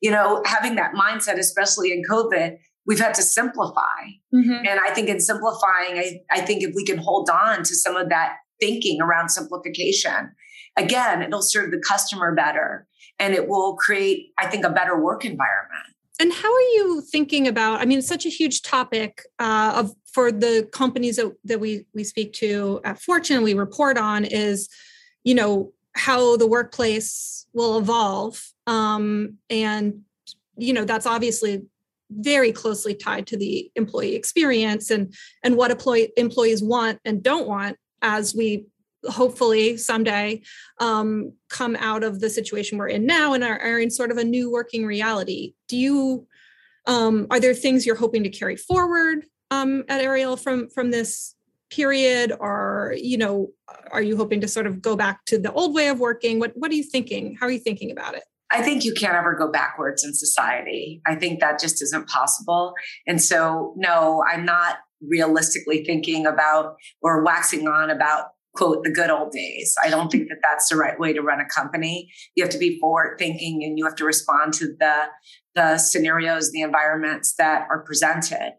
You 0.00 0.10
know, 0.10 0.42
having 0.46 0.76
that 0.76 0.94
mindset, 0.94 1.38
especially 1.38 1.92
in 1.92 2.02
COVID, 2.08 2.56
we've 2.88 2.98
had 2.98 3.14
to 3.14 3.22
simplify. 3.22 4.00
Mm-hmm. 4.34 4.66
And 4.66 4.80
I 4.80 4.90
think 4.94 5.08
in 5.08 5.20
simplifying, 5.20 5.98
I, 5.98 6.20
I 6.30 6.40
think 6.40 6.64
if 6.64 6.74
we 6.74 6.84
can 6.84 6.98
hold 6.98 7.28
on 7.30 7.58
to 7.58 7.74
some 7.76 7.96
of 7.96 8.08
that 8.08 8.36
thinking 8.60 9.00
around 9.00 9.28
simplification, 9.28 10.32
again, 10.76 11.22
it'll 11.22 11.42
serve 11.42 11.70
the 11.70 11.82
customer 11.86 12.34
better 12.34 12.88
and 13.18 13.34
it 13.34 13.46
will 13.48 13.76
create, 13.76 14.32
I 14.38 14.46
think, 14.46 14.64
a 14.64 14.70
better 14.70 14.98
work 15.00 15.24
environment. 15.24 15.94
And 16.18 16.32
how 16.32 16.52
are 16.52 16.70
you 16.74 17.00
thinking 17.00 17.46
about? 17.46 17.80
I 17.80 17.84
mean, 17.84 18.02
such 18.02 18.26
a 18.26 18.28
huge 18.28 18.62
topic 18.62 19.22
uh, 19.38 19.72
of 19.76 19.94
for 20.12 20.32
the 20.32 20.68
companies 20.72 21.16
that, 21.16 21.32
that 21.44 21.60
we 21.60 21.86
we 21.94 22.02
speak 22.02 22.32
to 22.34 22.80
at 22.84 23.00
Fortune, 23.00 23.42
we 23.42 23.54
report 23.54 23.96
on 23.96 24.24
is, 24.24 24.68
you 25.22 25.34
know, 25.34 25.72
how 25.94 26.36
the 26.36 26.46
workplace 26.46 27.46
will 27.52 27.78
evolve, 27.78 28.52
um, 28.66 29.38
and 29.48 30.02
you 30.56 30.72
know 30.72 30.84
that's 30.84 31.06
obviously 31.06 31.62
very 32.10 32.52
closely 32.52 32.94
tied 32.94 33.26
to 33.26 33.36
the 33.36 33.70
employee 33.76 34.14
experience 34.14 34.90
and 34.90 35.14
and 35.44 35.56
what 35.56 35.70
employee 35.70 36.10
employees 36.16 36.62
want 36.62 36.98
and 37.04 37.22
don't 37.22 37.46
want 37.46 37.76
as 38.02 38.34
we 38.34 38.64
hopefully 39.06 39.76
someday 39.76 40.42
um, 40.80 41.32
come 41.48 41.76
out 41.76 42.02
of 42.02 42.20
the 42.20 42.30
situation 42.30 42.78
we're 42.78 42.88
in 42.88 43.06
now 43.06 43.32
and 43.32 43.44
are, 43.44 43.60
are 43.60 43.78
in 43.78 43.90
sort 43.90 44.10
of 44.10 44.18
a 44.18 44.24
new 44.24 44.50
working 44.50 44.84
reality. 44.84 45.54
Do 45.68 45.76
you 45.76 46.26
um, 46.86 47.26
are 47.30 47.38
there 47.38 47.54
things 47.54 47.84
you're 47.84 47.96
hoping 47.96 48.22
to 48.24 48.30
carry 48.30 48.56
forward 48.56 49.26
um, 49.50 49.84
at 49.88 50.00
Ariel 50.00 50.36
from 50.36 50.68
from 50.70 50.90
this 50.90 51.34
period, 51.70 52.32
or 52.40 52.94
you 52.96 53.18
know, 53.18 53.48
are 53.90 54.02
you 54.02 54.16
hoping 54.16 54.40
to 54.40 54.48
sort 54.48 54.66
of 54.66 54.80
go 54.80 54.96
back 54.96 55.24
to 55.26 55.38
the 55.38 55.52
old 55.52 55.74
way 55.74 55.88
of 55.88 56.00
working? 56.00 56.38
What 56.38 56.52
what 56.54 56.70
are 56.70 56.74
you 56.74 56.82
thinking? 56.82 57.36
How 57.38 57.46
are 57.46 57.50
you 57.50 57.58
thinking 57.58 57.90
about 57.90 58.14
it? 58.14 58.24
I 58.50 58.62
think 58.62 58.82
you 58.82 58.94
can't 58.94 59.14
ever 59.14 59.34
go 59.34 59.50
backwards 59.50 60.02
in 60.02 60.14
society. 60.14 61.02
I 61.06 61.14
think 61.14 61.40
that 61.40 61.60
just 61.60 61.82
isn't 61.82 62.08
possible. 62.08 62.72
And 63.06 63.22
so, 63.22 63.74
no, 63.76 64.24
I'm 64.26 64.46
not 64.46 64.78
realistically 65.06 65.84
thinking 65.84 66.26
about 66.26 66.76
or 67.02 67.22
waxing 67.22 67.68
on 67.68 67.90
about 67.90 68.28
quote 68.58 68.82
the 68.82 68.90
good 68.90 69.08
old 69.08 69.30
days. 69.30 69.74
I 69.82 69.88
don't 69.88 70.10
think 70.10 70.28
that 70.28 70.40
that's 70.42 70.68
the 70.68 70.76
right 70.76 70.98
way 70.98 71.12
to 71.12 71.22
run 71.22 71.40
a 71.40 71.46
company. 71.48 72.10
You 72.34 72.44
have 72.44 72.52
to 72.52 72.58
be 72.58 72.78
forward 72.80 73.16
thinking 73.18 73.62
and 73.64 73.78
you 73.78 73.84
have 73.84 73.96
to 73.96 74.04
respond 74.04 74.52
to 74.54 74.74
the 74.78 75.04
the 75.54 75.78
scenarios, 75.78 76.50
the 76.52 76.62
environments 76.62 77.34
that 77.38 77.66
are 77.70 77.82
presented. 77.82 78.52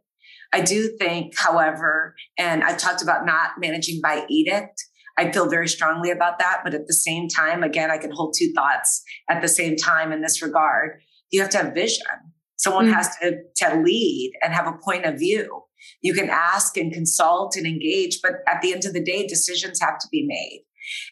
I 0.52 0.62
do 0.62 0.98
think, 0.98 1.38
however, 1.38 2.16
and 2.38 2.64
I've 2.64 2.78
talked 2.78 3.04
about 3.04 3.26
not 3.26 3.52
managing 3.60 4.00
by 4.02 4.26
edict. 4.30 4.84
I 5.18 5.32
feel 5.32 5.50
very 5.50 5.68
strongly 5.68 6.12
about 6.12 6.40
that. 6.40 6.62
But 6.64 6.74
at 6.74 6.88
the 6.88 6.94
same 6.94 7.28
time, 7.28 7.62
again, 7.62 7.92
I 7.92 7.98
can 7.98 8.12
hold 8.12 8.36
two 8.38 8.52
thoughts 8.56 9.04
at 9.30 9.42
the 9.42 9.48
same 9.48 9.76
time 9.76 10.12
in 10.12 10.22
this 10.22 10.42
regard. 10.42 11.02
You 11.30 11.42
have 11.42 11.50
to 11.52 11.58
have 11.58 11.74
vision. 11.74 12.06
Someone 12.58 12.86
mm-hmm. 12.86 12.94
has 12.96 13.16
to, 13.18 13.38
to 13.58 13.82
lead 13.82 14.34
and 14.42 14.54
have 14.54 14.68
a 14.68 14.78
point 14.84 15.06
of 15.06 15.20
view. 15.20 15.64
You 16.02 16.14
can 16.14 16.30
ask 16.30 16.78
and 16.78 16.92
consult 16.92 17.56
and 17.56 17.66
engage, 17.66 18.20
but 18.22 18.34
at 18.48 18.62
the 18.62 18.74
end 18.74 18.86
of 18.86 18.94
the 18.94 19.04
day, 19.04 19.28
decisions 19.28 19.80
have 19.82 20.00
to 20.00 20.08
be 20.12 20.26
made. 20.28 20.64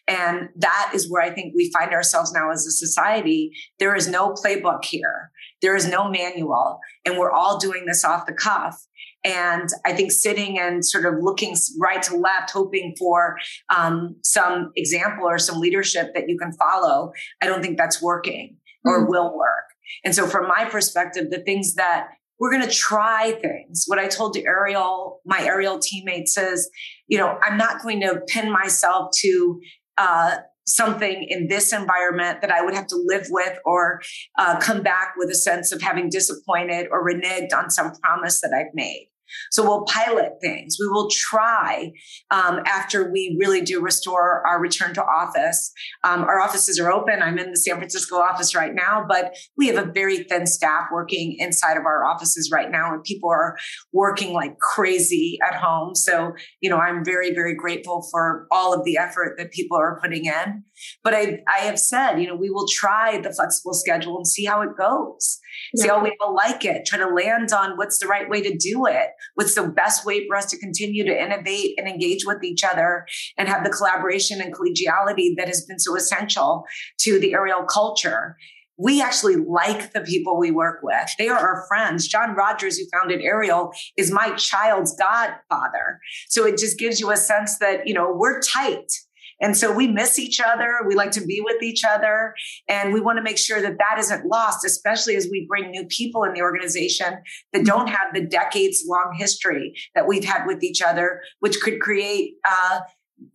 And 0.06 0.48
that 0.56 0.92
is 0.94 1.10
where 1.10 1.22
I 1.22 1.30
think 1.30 1.54
we 1.54 1.70
find 1.72 1.92
ourselves 1.92 2.32
now 2.32 2.50
as 2.50 2.66
a 2.66 2.70
society. 2.70 3.52
There 3.78 3.94
is 3.94 4.08
no 4.08 4.32
playbook 4.32 4.84
here. 4.84 5.30
There 5.62 5.76
is 5.76 5.88
no 5.88 6.10
manual. 6.10 6.78
And 7.04 7.18
we're 7.18 7.30
all 7.30 7.58
doing 7.58 7.84
this 7.86 8.04
off 8.04 8.26
the 8.26 8.32
cuff. 8.32 8.76
And 9.24 9.68
I 9.84 9.92
think 9.92 10.12
sitting 10.12 10.58
and 10.58 10.84
sort 10.84 11.04
of 11.04 11.14
looking 11.20 11.54
right 11.78 12.02
to 12.04 12.16
left, 12.16 12.50
hoping 12.50 12.94
for 12.98 13.36
um, 13.74 14.16
some 14.22 14.72
example 14.76 15.26
or 15.26 15.38
some 15.38 15.60
leadership 15.60 16.14
that 16.14 16.28
you 16.28 16.38
can 16.38 16.52
follow, 16.52 17.12
I 17.42 17.46
don't 17.46 17.62
think 17.62 17.78
that's 17.78 18.00
working 18.00 18.56
or 18.84 19.00
mm-hmm. 19.00 19.10
will 19.10 19.36
work. 19.36 19.64
And 20.04 20.14
so, 20.14 20.26
from 20.26 20.46
my 20.46 20.66
perspective, 20.66 21.30
the 21.30 21.40
things 21.40 21.74
that 21.74 22.08
we're 22.38 22.52
going 22.52 22.62
to 22.62 22.70
try 22.70 23.32
things. 23.40 23.84
What 23.86 23.98
I 23.98 24.06
told 24.06 24.34
to 24.34 24.44
Ariel, 24.44 25.20
my 25.24 25.40
Ariel 25.40 25.78
teammates 25.78 26.36
is, 26.36 26.70
you 27.06 27.18
know, 27.18 27.38
I'm 27.42 27.56
not 27.56 27.82
going 27.82 28.00
to 28.00 28.20
pin 28.26 28.50
myself 28.50 29.10
to 29.20 29.60
uh, 29.96 30.36
something 30.66 31.26
in 31.28 31.48
this 31.48 31.72
environment 31.72 32.40
that 32.42 32.50
I 32.50 32.62
would 32.62 32.74
have 32.74 32.86
to 32.88 33.02
live 33.06 33.26
with 33.30 33.58
or 33.64 34.00
uh, 34.38 34.60
come 34.60 34.82
back 34.82 35.14
with 35.16 35.30
a 35.30 35.34
sense 35.34 35.72
of 35.72 35.82
having 35.82 36.10
disappointed 36.10 36.88
or 36.90 37.04
reneged 37.04 37.54
on 37.54 37.70
some 37.70 37.92
promise 38.02 38.40
that 38.42 38.52
I've 38.52 38.74
made. 38.74 39.08
So 39.50 39.62
we'll 39.62 39.84
pilot 39.84 40.32
things. 40.40 40.76
We 40.80 40.88
will 40.88 41.08
try 41.10 41.92
um, 42.30 42.60
after 42.66 43.10
we 43.10 43.36
really 43.38 43.60
do 43.60 43.80
restore 43.80 44.46
our 44.46 44.60
return 44.60 44.94
to 44.94 45.04
office. 45.04 45.72
Um, 46.04 46.22
our 46.24 46.40
offices 46.40 46.78
are 46.78 46.90
open. 46.90 47.22
I'm 47.22 47.38
in 47.38 47.50
the 47.50 47.56
San 47.56 47.76
Francisco 47.76 48.16
office 48.16 48.54
right 48.54 48.74
now, 48.74 49.04
but 49.08 49.36
we 49.56 49.68
have 49.68 49.76
a 49.76 49.90
very 49.90 50.24
thin 50.24 50.46
staff 50.46 50.86
working 50.92 51.36
inside 51.38 51.76
of 51.76 51.84
our 51.84 52.04
offices 52.04 52.50
right 52.52 52.70
now, 52.70 52.92
and 52.92 53.02
people 53.04 53.30
are 53.30 53.56
working 53.92 54.32
like 54.32 54.58
crazy 54.58 55.38
at 55.46 55.54
home. 55.54 55.94
So, 55.94 56.32
you 56.60 56.70
know, 56.70 56.78
I'm 56.78 57.04
very, 57.04 57.34
very 57.34 57.54
grateful 57.54 58.06
for 58.10 58.46
all 58.50 58.74
of 58.74 58.84
the 58.84 58.96
effort 58.96 59.36
that 59.38 59.52
people 59.52 59.76
are 59.76 59.98
putting 60.00 60.26
in. 60.26 60.64
But 61.02 61.14
I, 61.14 61.40
I 61.48 61.60
have 61.60 61.78
said, 61.78 62.16
you 62.16 62.26
know, 62.26 62.36
we 62.36 62.50
will 62.50 62.66
try 62.68 63.20
the 63.20 63.32
flexible 63.32 63.74
schedule 63.74 64.16
and 64.16 64.26
see 64.26 64.44
how 64.44 64.62
it 64.62 64.76
goes. 64.76 65.38
Yeah. 65.74 65.82
See 65.82 65.88
how 65.88 66.02
we 66.02 66.16
will 66.20 66.34
like 66.34 66.64
it. 66.64 66.86
Try 66.86 66.98
to 66.98 67.08
land 67.08 67.52
on 67.52 67.76
what's 67.76 67.98
the 67.98 68.06
right 68.06 68.28
way 68.28 68.42
to 68.42 68.56
do 68.56 68.86
it. 68.86 69.08
What's 69.34 69.54
the 69.54 69.68
best 69.68 70.04
way 70.04 70.26
for 70.26 70.36
us 70.36 70.46
to 70.46 70.58
continue 70.58 71.04
to 71.04 71.22
innovate 71.22 71.74
and 71.78 71.88
engage 71.88 72.24
with 72.24 72.42
each 72.42 72.64
other 72.64 73.06
and 73.36 73.48
have 73.48 73.64
the 73.64 73.70
collaboration 73.70 74.40
and 74.40 74.54
collegiality 74.54 75.36
that 75.36 75.48
has 75.48 75.64
been 75.64 75.78
so 75.78 75.96
essential 75.96 76.64
to 77.00 77.18
the 77.18 77.34
Ariel 77.34 77.64
culture 77.64 78.36
we 78.78 79.02
actually 79.02 79.36
like 79.36 79.92
the 79.92 80.00
people 80.00 80.38
we 80.38 80.52
work 80.52 80.78
with. 80.82 81.10
They 81.18 81.28
are 81.28 81.38
our 81.38 81.66
friends. 81.66 82.06
John 82.06 82.34
Rogers, 82.34 82.78
who 82.78 82.84
founded 82.92 83.20
Ariel, 83.20 83.72
is 83.96 84.12
my 84.12 84.30
child's 84.36 84.96
godfather. 84.96 86.00
So 86.28 86.46
it 86.46 86.58
just 86.58 86.78
gives 86.78 87.00
you 87.00 87.10
a 87.10 87.16
sense 87.16 87.58
that, 87.58 87.88
you 87.88 87.94
know, 87.94 88.12
we're 88.14 88.40
tight. 88.40 88.92
And 89.40 89.56
so 89.56 89.72
we 89.72 89.86
miss 89.86 90.18
each 90.18 90.40
other. 90.40 90.80
We 90.86 90.94
like 90.94 91.12
to 91.12 91.24
be 91.24 91.40
with 91.44 91.62
each 91.62 91.84
other. 91.84 92.34
And 92.68 92.92
we 92.92 93.00
want 93.00 93.18
to 93.18 93.22
make 93.22 93.38
sure 93.38 93.60
that 93.62 93.78
that 93.78 93.98
isn't 93.98 94.26
lost, 94.26 94.64
especially 94.64 95.16
as 95.16 95.28
we 95.30 95.46
bring 95.48 95.70
new 95.70 95.84
people 95.86 96.24
in 96.24 96.32
the 96.32 96.42
organization 96.42 97.18
that 97.52 97.64
don't 97.64 97.88
have 97.88 98.14
the 98.14 98.24
decades 98.26 98.84
long 98.86 99.14
history 99.16 99.74
that 99.94 100.06
we've 100.06 100.24
had 100.24 100.46
with 100.46 100.62
each 100.62 100.82
other, 100.82 101.22
which 101.40 101.60
could 101.60 101.80
create, 101.80 102.34
uh, 102.48 102.80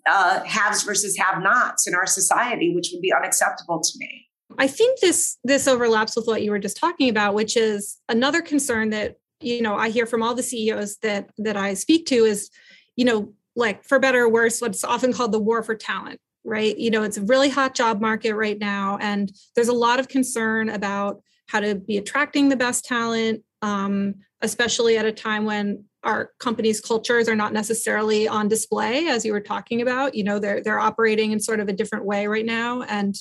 uh, 0.10 0.44
haves 0.44 0.84
versus 0.84 1.18
have 1.18 1.42
nots 1.42 1.88
in 1.88 1.96
our 1.96 2.06
society, 2.06 2.74
which 2.76 2.89
would 2.94 3.02
be 3.02 3.13
unacceptable 3.13 3.82
to 3.82 3.92
me. 3.98 4.28
I 4.58 4.68
think 4.68 5.00
this 5.00 5.38
this 5.44 5.68
overlaps 5.68 6.16
with 6.16 6.28
what 6.28 6.44
you 6.44 6.52
were 6.52 6.60
just 6.60 6.78
talking 6.78 7.10
about, 7.10 7.34
which 7.34 7.58
is 7.58 8.00
another 8.08 8.42
concern 8.42 8.92
that 8.92 9.18
you 9.42 9.62
know 9.62 9.76
I 9.76 9.89
hear 9.89 10.06
from 10.06 10.22
all 10.22 10.36
the 10.36 10.44
CEOs 10.44 10.98
that 10.98 11.30
that 11.39 11.58
I 11.58 11.74
speak 11.74 12.06
to 12.08 12.26
is, 12.26 12.50
you 12.96 13.06
know, 13.06 13.34
like 13.56 13.84
for 13.84 14.00
better 14.00 14.24
or 14.24 14.30
worse, 14.30 14.62
what's 14.62 14.84
often 14.84 15.13
called 15.13 15.32
the 15.32 15.39
war 15.39 15.63
for 15.63 15.76
talent, 15.76 16.20
right? 16.44 16.78
You 16.78 16.92
know, 16.92 17.04
it's 17.04 17.18
a 17.18 17.22
really 17.24 17.50
hot 17.50 17.76
job 17.76 18.02
market 18.02 18.36
right 18.36 18.58
now, 18.58 18.98
and 19.02 19.32
there's 19.56 19.68
a 19.68 19.74
lot 19.74 20.00
of 20.00 20.08
concern 20.08 20.70
about 20.70 21.22
how 21.48 21.60
to 21.60 21.76
be 21.76 21.98
attracting 21.98 22.50
the 22.50 22.56
best 22.56 22.86
talent, 22.86 23.44
um, 23.62 24.16
especially 24.42 24.98
at 24.98 25.06
a 25.06 25.12
time 25.12 25.46
when 25.46 25.86
our 26.04 26.32
companies' 26.39 26.82
cultures 26.82 27.30
are 27.30 27.36
not 27.36 27.54
necessarily 27.54 28.28
on 28.28 28.48
display, 28.48 29.08
as 29.08 29.26
you 29.26 29.32
were 29.32 29.42
talking 29.42 29.82
about. 29.82 30.16
You 30.16 30.24
know, 30.24 30.39
they're 30.39 30.62
they're 30.62 30.80
operating 30.80 31.32
in 31.32 31.39
sort 31.39 31.60
of 31.60 31.70
a 31.70 31.74
different 31.74 32.06
way 32.06 32.28
right 32.28 32.46
now, 32.46 32.82
and 32.84 33.16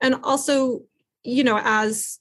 and 0.00 0.16
also, 0.22 0.82
you 1.22 1.44
know, 1.44 1.60
as 1.62 2.18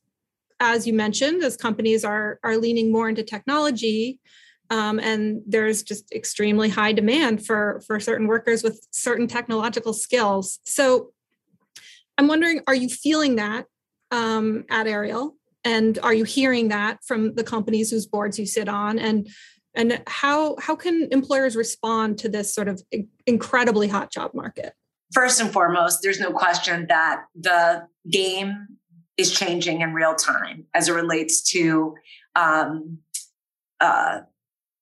as 0.59 0.87
you 0.87 0.93
mentioned, 0.93 1.43
as 1.43 1.55
companies 1.57 2.03
are 2.03 2.39
are 2.43 2.57
leaning 2.57 2.91
more 2.91 3.09
into 3.09 3.23
technology, 3.23 4.19
um, 4.73 4.99
and 4.99 5.43
there's 5.45 5.83
just 5.83 6.11
extremely 6.11 6.67
high 6.67 6.93
demand 6.93 7.45
for 7.45 7.79
for 7.85 7.99
certain 7.99 8.25
workers 8.25 8.63
with 8.63 8.85
certain 8.89 9.27
technological 9.27 9.93
skills. 9.93 10.59
So, 10.65 11.11
I'm 12.17 12.27
wondering, 12.27 12.61
are 12.65 12.73
you 12.73 12.89
feeling 12.89 13.35
that 13.35 13.67
um, 14.09 14.65
at 14.71 14.87
Ariel, 14.87 15.35
and 15.63 15.99
are 15.99 16.13
you 16.13 16.23
hearing 16.23 16.69
that 16.69 17.03
from 17.05 17.35
the 17.35 17.43
companies 17.43 17.91
whose 17.91 18.07
boards 18.07 18.39
you 18.39 18.47
sit 18.47 18.67
on, 18.67 18.97
and 18.97 19.29
and 19.75 20.01
how 20.07 20.55
how 20.59 20.75
can 20.75 21.07
employers 21.11 21.55
respond 21.55 22.17
to 22.19 22.29
this 22.29 22.51
sort 22.51 22.67
of 22.67 22.81
incredibly 23.27 23.87
hot 23.87 24.11
job 24.11 24.31
market? 24.33 24.73
First 25.13 25.39
and 25.39 25.53
foremost, 25.53 25.99
there's 26.01 26.19
no 26.19 26.31
question 26.31 26.87
that 26.89 27.25
the 27.35 27.83
game 28.09 28.79
is 29.17 29.31
changing 29.31 29.81
in 29.81 29.93
real 29.93 30.15
time 30.15 30.65
as 30.73 30.89
it 30.89 30.93
relates 30.93 31.43
to 31.51 31.93
um, 32.35 32.97
uh, 33.79 34.21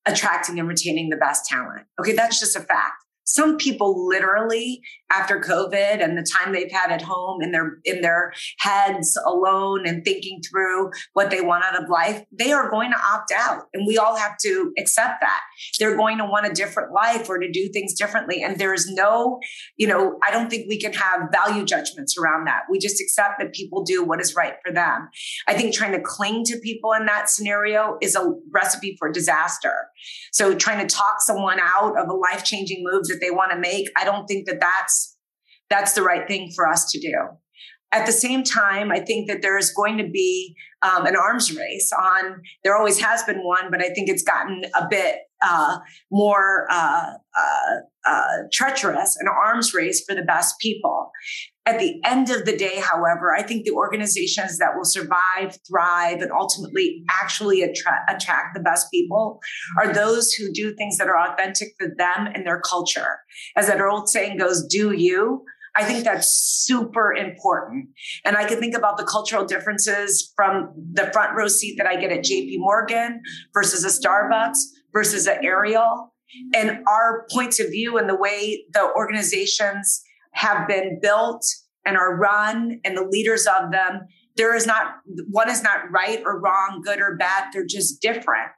attracting 0.06 0.60
and 0.60 0.68
retaining 0.68 1.10
the 1.10 1.18
best 1.18 1.46
talent. 1.46 1.86
Okay, 2.00 2.14
that's 2.14 2.40
just 2.40 2.56
a 2.56 2.62
fact. 2.62 2.96
Some 3.32 3.58
people 3.58 4.08
literally 4.08 4.82
after 5.12 5.40
covid 5.40 6.04
and 6.04 6.18
the 6.18 6.24
time 6.24 6.54
they've 6.54 6.72
had 6.72 6.92
at 6.92 7.02
home 7.02 7.42
in 7.42 7.52
their 7.52 7.78
in 7.84 8.02
their 8.02 8.34
heads 8.60 9.18
alone 9.26 9.86
and 9.86 10.04
thinking 10.04 10.42
through 10.50 10.90
what 11.14 11.30
they 11.30 11.42
want 11.42 11.64
out 11.66 11.82
of 11.82 11.90
life 11.90 12.24
they 12.32 12.52
are 12.52 12.70
going 12.70 12.92
to 12.92 12.98
opt 12.98 13.32
out. 13.32 13.64
And 13.74 13.86
we 13.86 13.98
all 13.98 14.16
have 14.16 14.38
to 14.44 14.72
accept 14.78 15.22
that. 15.22 15.42
They're 15.80 15.98
going 15.98 16.18
to 16.18 16.26
want 16.26 16.48
a 16.48 16.54
different 16.54 16.94
life 16.94 17.30
or 17.30 17.40
to 17.40 17.52
do 17.52 17.70
things 17.72 17.94
differently. 17.94 18.42
And 18.42 18.58
there's 18.58 18.90
no 18.90 19.40
you 19.78 19.88
know 19.88 20.18
i 20.26 20.32
don't 20.32 20.50
think 20.50 20.68
we 20.68 20.80
can 20.80 20.94
have 20.94 21.30
value 21.32 21.64
judgments 21.66 22.18
around 22.18 22.48
that. 22.48 22.64
We 22.70 22.80
just 22.80 23.02
accept 23.02 23.40
that 23.40 23.54
people 23.54 23.84
do 23.84 24.04
what 24.04 24.22
is 24.22 24.36
right 24.36 24.56
for 24.66 24.74
them. 24.74 25.10
I 25.48 25.54
think 25.54 25.74
trying 25.74 25.94
to 25.94 26.02
cling 26.02 26.44
to 26.46 26.60
people 26.60 26.94
in 26.94 27.06
that 27.06 27.30
scenario 27.30 27.98
is 28.02 28.16
a 28.16 28.34
recipe 28.52 28.96
for 28.98 29.12
disaster 29.12 29.88
so 30.32 30.56
trying 30.56 30.86
to 30.86 30.94
talk 30.94 31.22
someone 31.22 31.60
out 31.60 31.98
of 31.98 32.10
a 32.10 32.14
life-changing 32.14 32.84
move 32.90 33.08
that 33.08 33.20
they 33.22 33.32
want 33.32 33.52
to 33.52 33.58
make 33.58 33.90
i 33.98 34.04
don't 34.04 34.28
think 34.28 34.48
that 34.48 34.60
that's 34.60 35.18
that's 35.70 35.94
the 35.94 36.02
right 36.02 36.28
thing 36.28 36.52
for 36.54 36.68
us 36.68 36.92
to 36.92 37.00
do. 37.00 37.16
At 37.94 38.06
the 38.06 38.12
same 38.12 38.44
time 38.44 38.92
i 38.92 39.00
think 39.00 39.28
that 39.28 39.42
there 39.42 39.58
is 39.58 39.72
going 39.72 39.98
to 39.98 40.08
be 40.08 40.56
um, 40.82 41.06
an 41.06 41.16
arms 41.16 41.56
race 41.56 41.92
on 41.92 42.42
there 42.64 42.76
always 42.76 43.00
has 43.00 43.24
been 43.24 43.44
one 43.44 43.70
but 43.70 43.82
i 43.82 43.90
think 43.90 44.10
it's 44.10 44.24
gotten 44.24 44.64
a 44.80 44.88
bit 44.90 45.18
uh, 45.42 45.80
more 46.12 46.68
uh, 46.70 47.14
uh, 47.38 47.76
uh 48.06 48.38
treacherous 48.52 49.18
an 49.20 49.28
arms 49.28 49.74
race 49.74 50.04
for 50.08 50.16
the 50.16 50.24
best 50.24 50.60
people 50.60 51.12
at 51.66 51.78
the 51.78 52.02
end 52.04 52.32
of 52.32 52.46
the 52.46 52.58
day, 52.58 52.80
however, 52.80 53.36
I 53.36 53.44
think 53.44 53.66
the 53.66 53.72
organizations 53.72 54.58
that 54.58 54.76
will 54.76 54.86
survive, 54.86 55.60
thrive, 55.68 56.22
and 56.22 56.32
ultimately 56.32 57.04
actually 57.10 57.62
attract, 57.62 58.10
attract 58.10 58.56
the 58.56 58.62
best 58.62 58.90
people 58.92 59.40
are 59.78 59.94
those 59.94 60.34
who 60.34 60.52
do 60.52 60.74
things 60.74 60.98
that 60.98 61.08
are 61.08 61.32
authentic 61.32 61.70
for 61.80 61.88
them 61.98 62.28
and 62.34 62.46
their 62.48 62.60
culture. 62.62 63.20
As 63.56 63.68
that 63.68 63.80
old 63.80 64.10
saying 64.10 64.38
goes, 64.38 64.66
do 64.66 64.92
you? 64.92 65.44
I 65.76 65.84
think 65.84 66.04
that's 66.04 66.28
super 66.28 67.14
important. 67.14 67.90
And 68.26 68.36
I 68.36 68.46
can 68.46 68.60
think 68.60 68.76
about 68.76 68.98
the 68.98 69.06
cultural 69.06 69.46
differences 69.46 70.34
from 70.36 70.74
the 70.94 71.10
front 71.14 71.38
row 71.38 71.48
seat 71.48 71.76
that 71.78 71.88
I 71.88 71.96
get 71.96 72.12
at 72.12 72.26
JP 72.26 72.56
Morgan 72.58 73.22
versus 73.54 73.86
a 73.86 73.88
Starbucks 73.88 74.58
versus 74.94 75.28
an 75.28 75.44
Ariel 75.44 76.14
and 76.54 76.84
our 76.88 77.26
points 77.32 77.60
of 77.60 77.68
view 77.68 77.98
and 77.98 78.10
the 78.10 78.16
way 78.16 78.66
the 78.74 78.90
organizations 78.96 80.02
have 80.34 80.68
been 80.68 81.00
built 81.02 81.46
and 81.86 81.98
are 81.98 82.16
run 82.16 82.80
and 82.84 82.96
the 82.96 83.04
leaders 83.04 83.48
of 83.48 83.72
them 83.72 84.02
there 84.38 84.56
is 84.56 84.66
not 84.66 84.96
one 85.30 85.50
is 85.50 85.64
not 85.64 85.92
right 85.92 86.22
or 86.26 86.40
wrong 86.40 86.82
good 86.84 87.00
or 87.00 87.16
bad 87.18 87.50
they're 87.52 87.66
just 87.66 88.02
different 88.02 88.50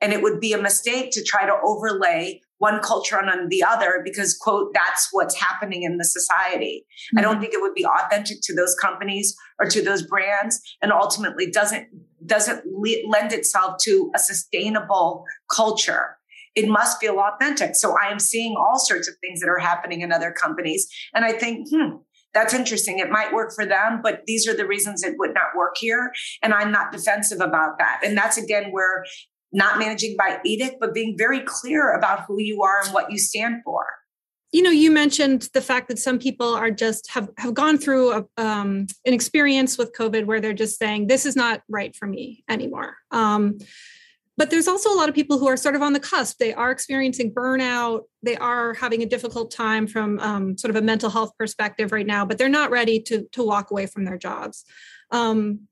and 0.00 0.12
it 0.12 0.22
would 0.22 0.40
be 0.40 0.52
a 0.52 0.60
mistake 0.60 1.10
to 1.12 1.22
try 1.24 1.46
to 1.46 1.54
overlay 1.64 2.40
one 2.58 2.80
culture 2.80 3.18
on 3.18 3.48
the 3.48 3.62
other 3.62 4.02
because 4.04 4.36
quote 4.36 4.72
that's 4.74 5.08
what's 5.12 5.34
happening 5.34 5.84
in 5.84 5.96
the 5.96 6.04
society 6.04 6.84
mm-hmm. 6.84 7.18
i 7.18 7.22
don't 7.22 7.34
mm-hmm. 7.34 7.42
think 7.42 7.54
it 7.54 7.60
would 7.60 7.74
be 7.74 7.86
authentic 7.86 8.38
to 8.42 8.54
those 8.54 8.74
companies 8.80 9.34
or 9.58 9.66
to 9.66 9.82
those 9.82 10.02
brands 10.02 10.60
and 10.82 10.92
ultimately 10.92 11.50
doesn't 11.50 11.88
doesn't 12.26 12.64
lend 13.08 13.32
itself 13.32 13.76
to 13.82 14.10
a 14.14 14.18
sustainable 14.18 15.24
culture 15.50 16.16
it 16.54 16.68
must 16.68 17.00
feel 17.00 17.18
authentic. 17.18 17.74
So 17.74 17.96
I 17.98 18.10
am 18.10 18.18
seeing 18.18 18.56
all 18.56 18.78
sorts 18.78 19.08
of 19.08 19.14
things 19.20 19.40
that 19.40 19.48
are 19.48 19.58
happening 19.58 20.02
in 20.02 20.12
other 20.12 20.30
companies. 20.32 20.86
And 21.14 21.24
I 21.24 21.32
think, 21.32 21.68
hmm, 21.70 21.96
that's 22.34 22.54
interesting. 22.54 22.98
It 22.98 23.10
might 23.10 23.32
work 23.32 23.52
for 23.54 23.66
them, 23.66 24.00
but 24.02 24.22
these 24.26 24.48
are 24.48 24.56
the 24.56 24.66
reasons 24.66 25.02
it 25.02 25.14
would 25.18 25.34
not 25.34 25.56
work 25.56 25.76
here. 25.78 26.12
And 26.42 26.54
I'm 26.54 26.72
not 26.72 26.92
defensive 26.92 27.40
about 27.40 27.78
that. 27.78 28.00
And 28.04 28.16
that's 28.16 28.38
again 28.38 28.70
where 28.70 29.04
not 29.52 29.78
managing 29.78 30.16
by 30.18 30.38
edict, 30.44 30.76
but 30.80 30.94
being 30.94 31.14
very 31.18 31.40
clear 31.40 31.92
about 31.92 32.24
who 32.26 32.40
you 32.40 32.62
are 32.62 32.82
and 32.82 32.94
what 32.94 33.10
you 33.10 33.18
stand 33.18 33.56
for. 33.64 33.84
You 34.52 34.62
know, 34.62 34.70
you 34.70 34.90
mentioned 34.90 35.48
the 35.54 35.62
fact 35.62 35.88
that 35.88 35.98
some 35.98 36.18
people 36.18 36.54
are 36.54 36.70
just 36.70 37.10
have 37.10 37.30
have 37.38 37.54
gone 37.54 37.78
through 37.78 38.12
a, 38.12 38.24
um, 38.36 38.86
an 39.06 39.14
experience 39.14 39.78
with 39.78 39.96
COVID 39.96 40.26
where 40.26 40.40
they're 40.40 40.52
just 40.52 40.78
saying 40.78 41.06
this 41.06 41.24
is 41.24 41.36
not 41.36 41.62
right 41.68 41.96
for 41.96 42.06
me 42.06 42.44
anymore. 42.48 42.96
Um, 43.10 43.58
but 44.36 44.50
there's 44.50 44.68
also 44.68 44.92
a 44.92 44.96
lot 44.96 45.08
of 45.08 45.14
people 45.14 45.38
who 45.38 45.46
are 45.46 45.56
sort 45.56 45.74
of 45.74 45.82
on 45.82 45.92
the 45.92 46.00
cusp. 46.00 46.38
They 46.38 46.54
are 46.54 46.70
experiencing 46.70 47.32
burnout. 47.32 48.02
They 48.22 48.36
are 48.36 48.74
having 48.74 49.02
a 49.02 49.06
difficult 49.06 49.50
time 49.50 49.86
from 49.86 50.18
um, 50.20 50.56
sort 50.56 50.70
of 50.70 50.76
a 50.76 50.84
mental 50.84 51.10
health 51.10 51.32
perspective 51.38 51.92
right 51.92 52.06
now 52.06 52.24
but 52.24 52.38
they're 52.38 52.48
not 52.48 52.70
ready 52.70 53.00
to 53.00 53.26
to 53.32 53.44
walk 53.44 53.70
away 53.70 53.86
from 53.86 54.04
their 54.04 54.18
jobs. 54.18 54.64
Um, 55.10 55.68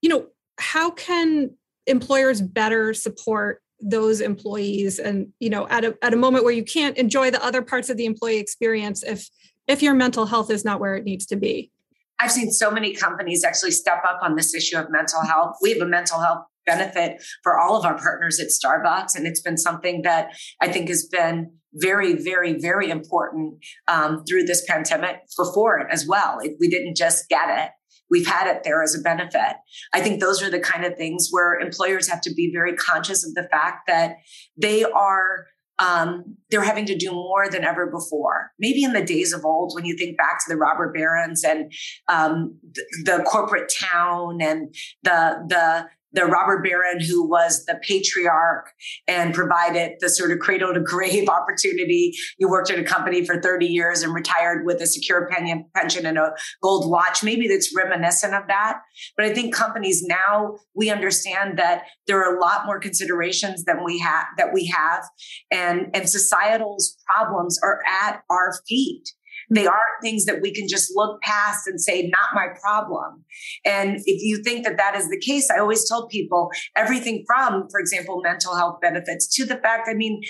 you 0.00 0.08
know 0.08 0.26
how 0.58 0.90
can 0.90 1.56
employers 1.86 2.40
better 2.40 2.94
support 2.94 3.62
those 3.82 4.20
employees 4.20 4.98
and 4.98 5.28
you 5.40 5.50
know 5.50 5.66
at 5.68 5.84
a, 5.84 5.96
at 6.02 6.14
a 6.14 6.16
moment 6.16 6.44
where 6.44 6.52
you 6.52 6.64
can't 6.64 6.96
enjoy 6.96 7.30
the 7.30 7.44
other 7.44 7.62
parts 7.62 7.90
of 7.90 7.96
the 7.96 8.06
employee 8.06 8.38
experience 8.38 9.02
if 9.02 9.28
if 9.66 9.82
your 9.82 9.94
mental 9.94 10.26
health 10.26 10.50
is 10.50 10.64
not 10.64 10.80
where 10.80 10.94
it 10.94 11.04
needs 11.04 11.26
to 11.26 11.36
be 11.36 11.70
I've 12.18 12.30
seen 12.30 12.52
so 12.52 12.70
many 12.70 12.94
companies 12.94 13.42
actually 13.44 13.72
step 13.72 14.02
up 14.06 14.20
on 14.22 14.36
this 14.36 14.54
issue 14.54 14.76
of 14.76 14.88
mental 14.90 15.22
health. 15.22 15.56
We 15.60 15.72
have 15.72 15.82
a 15.82 15.86
mental 15.86 16.20
health 16.20 16.44
benefit 16.64 17.20
for 17.42 17.58
all 17.58 17.76
of 17.76 17.84
our 17.84 17.98
partners 17.98 18.38
at 18.38 18.48
Starbucks. 18.48 19.16
And 19.16 19.26
it's 19.26 19.40
been 19.40 19.58
something 19.58 20.02
that 20.02 20.28
I 20.60 20.68
think 20.68 20.88
has 20.88 21.06
been 21.06 21.52
very, 21.74 22.14
very, 22.14 22.60
very 22.60 22.90
important 22.90 23.64
um, 23.88 24.24
through 24.28 24.44
this 24.44 24.64
pandemic 24.68 25.16
before 25.36 25.78
it 25.78 25.88
as 25.90 26.06
well. 26.06 26.38
It, 26.40 26.56
we 26.60 26.68
didn't 26.68 26.96
just 26.96 27.28
get 27.28 27.48
it. 27.48 27.70
We've 28.12 28.26
had 28.26 28.46
it 28.46 28.62
there 28.62 28.82
as 28.82 28.94
a 28.94 29.00
benefit. 29.00 29.56
I 29.94 30.02
think 30.02 30.20
those 30.20 30.42
are 30.42 30.50
the 30.50 30.60
kind 30.60 30.84
of 30.84 30.96
things 30.96 31.28
where 31.30 31.58
employers 31.58 32.06
have 32.08 32.20
to 32.20 32.34
be 32.34 32.52
very 32.52 32.74
conscious 32.74 33.26
of 33.26 33.32
the 33.34 33.48
fact 33.50 33.86
that 33.86 34.16
they 34.56 34.84
are 34.84 35.46
um, 35.78 36.36
they're 36.50 36.62
having 36.62 36.84
to 36.86 36.96
do 36.96 37.10
more 37.10 37.48
than 37.48 37.64
ever 37.64 37.86
before. 37.86 38.52
Maybe 38.58 38.84
in 38.84 38.92
the 38.92 39.02
days 39.02 39.32
of 39.32 39.44
old, 39.44 39.74
when 39.74 39.86
you 39.86 39.96
think 39.96 40.18
back 40.18 40.38
to 40.40 40.44
the 40.48 40.56
robber 40.56 40.92
barons 40.92 41.42
and 41.42 41.72
um, 42.08 42.58
the, 42.74 42.84
the, 43.04 43.24
corporate 43.24 43.72
town 43.74 44.42
and 44.42 44.74
the 45.02 45.42
the 45.48 45.86
the 46.12 46.26
robber 46.26 46.62
baron, 46.62 47.00
who 47.00 47.28
was 47.28 47.64
the 47.64 47.78
patriarch 47.82 48.70
and 49.08 49.34
provided 49.34 49.92
the 50.00 50.08
sort 50.08 50.30
of 50.30 50.38
cradle 50.38 50.74
to 50.74 50.80
grave 50.80 51.28
opportunity. 51.42 52.12
You 52.38 52.48
worked 52.48 52.70
at 52.70 52.78
a 52.78 52.84
company 52.84 53.24
for 53.24 53.40
30 53.40 53.66
years 53.66 54.02
and 54.02 54.14
retired 54.14 54.64
with 54.64 54.80
a 54.80 54.86
secure 54.86 55.28
pension 55.74 56.06
and 56.06 56.18
a 56.18 56.34
gold 56.62 56.90
watch. 56.90 57.22
Maybe 57.22 57.48
that's 57.48 57.74
reminiscent 57.76 58.34
of 58.34 58.46
that. 58.48 58.80
But 59.16 59.26
I 59.26 59.34
think 59.34 59.54
companies 59.54 60.02
now, 60.02 60.56
we 60.74 60.90
understand 60.90 61.58
that 61.58 61.84
there 62.06 62.22
are 62.22 62.36
a 62.36 62.40
lot 62.40 62.66
more 62.66 62.78
considerations 62.78 63.64
than 63.64 63.84
we 63.84 63.98
have, 63.98 64.26
that 64.36 64.52
we 64.52 64.66
have. 64.66 65.04
And, 65.50 65.88
and 65.94 66.08
societal's 66.08 66.96
problems 67.06 67.58
are 67.62 67.80
at 67.86 68.22
our 68.30 68.52
feet. 68.68 69.08
They 69.52 69.66
aren't 69.66 70.00
things 70.00 70.24
that 70.24 70.40
we 70.40 70.52
can 70.52 70.66
just 70.66 70.92
look 70.94 71.20
past 71.20 71.66
and 71.66 71.80
say, 71.80 72.10
not 72.10 72.34
my 72.34 72.48
problem. 72.60 73.24
And 73.66 73.96
if 74.06 74.22
you 74.22 74.42
think 74.42 74.64
that 74.64 74.78
that 74.78 74.96
is 74.96 75.10
the 75.10 75.20
case, 75.20 75.50
I 75.50 75.58
always 75.58 75.86
tell 75.86 76.06
people 76.08 76.50
everything 76.74 77.24
from, 77.26 77.68
for 77.70 77.78
example, 77.78 78.22
mental 78.22 78.56
health 78.56 78.80
benefits 78.80 79.28
to 79.36 79.44
the 79.44 79.56
fact, 79.56 79.88
I 79.90 79.94
mean, 79.94 80.22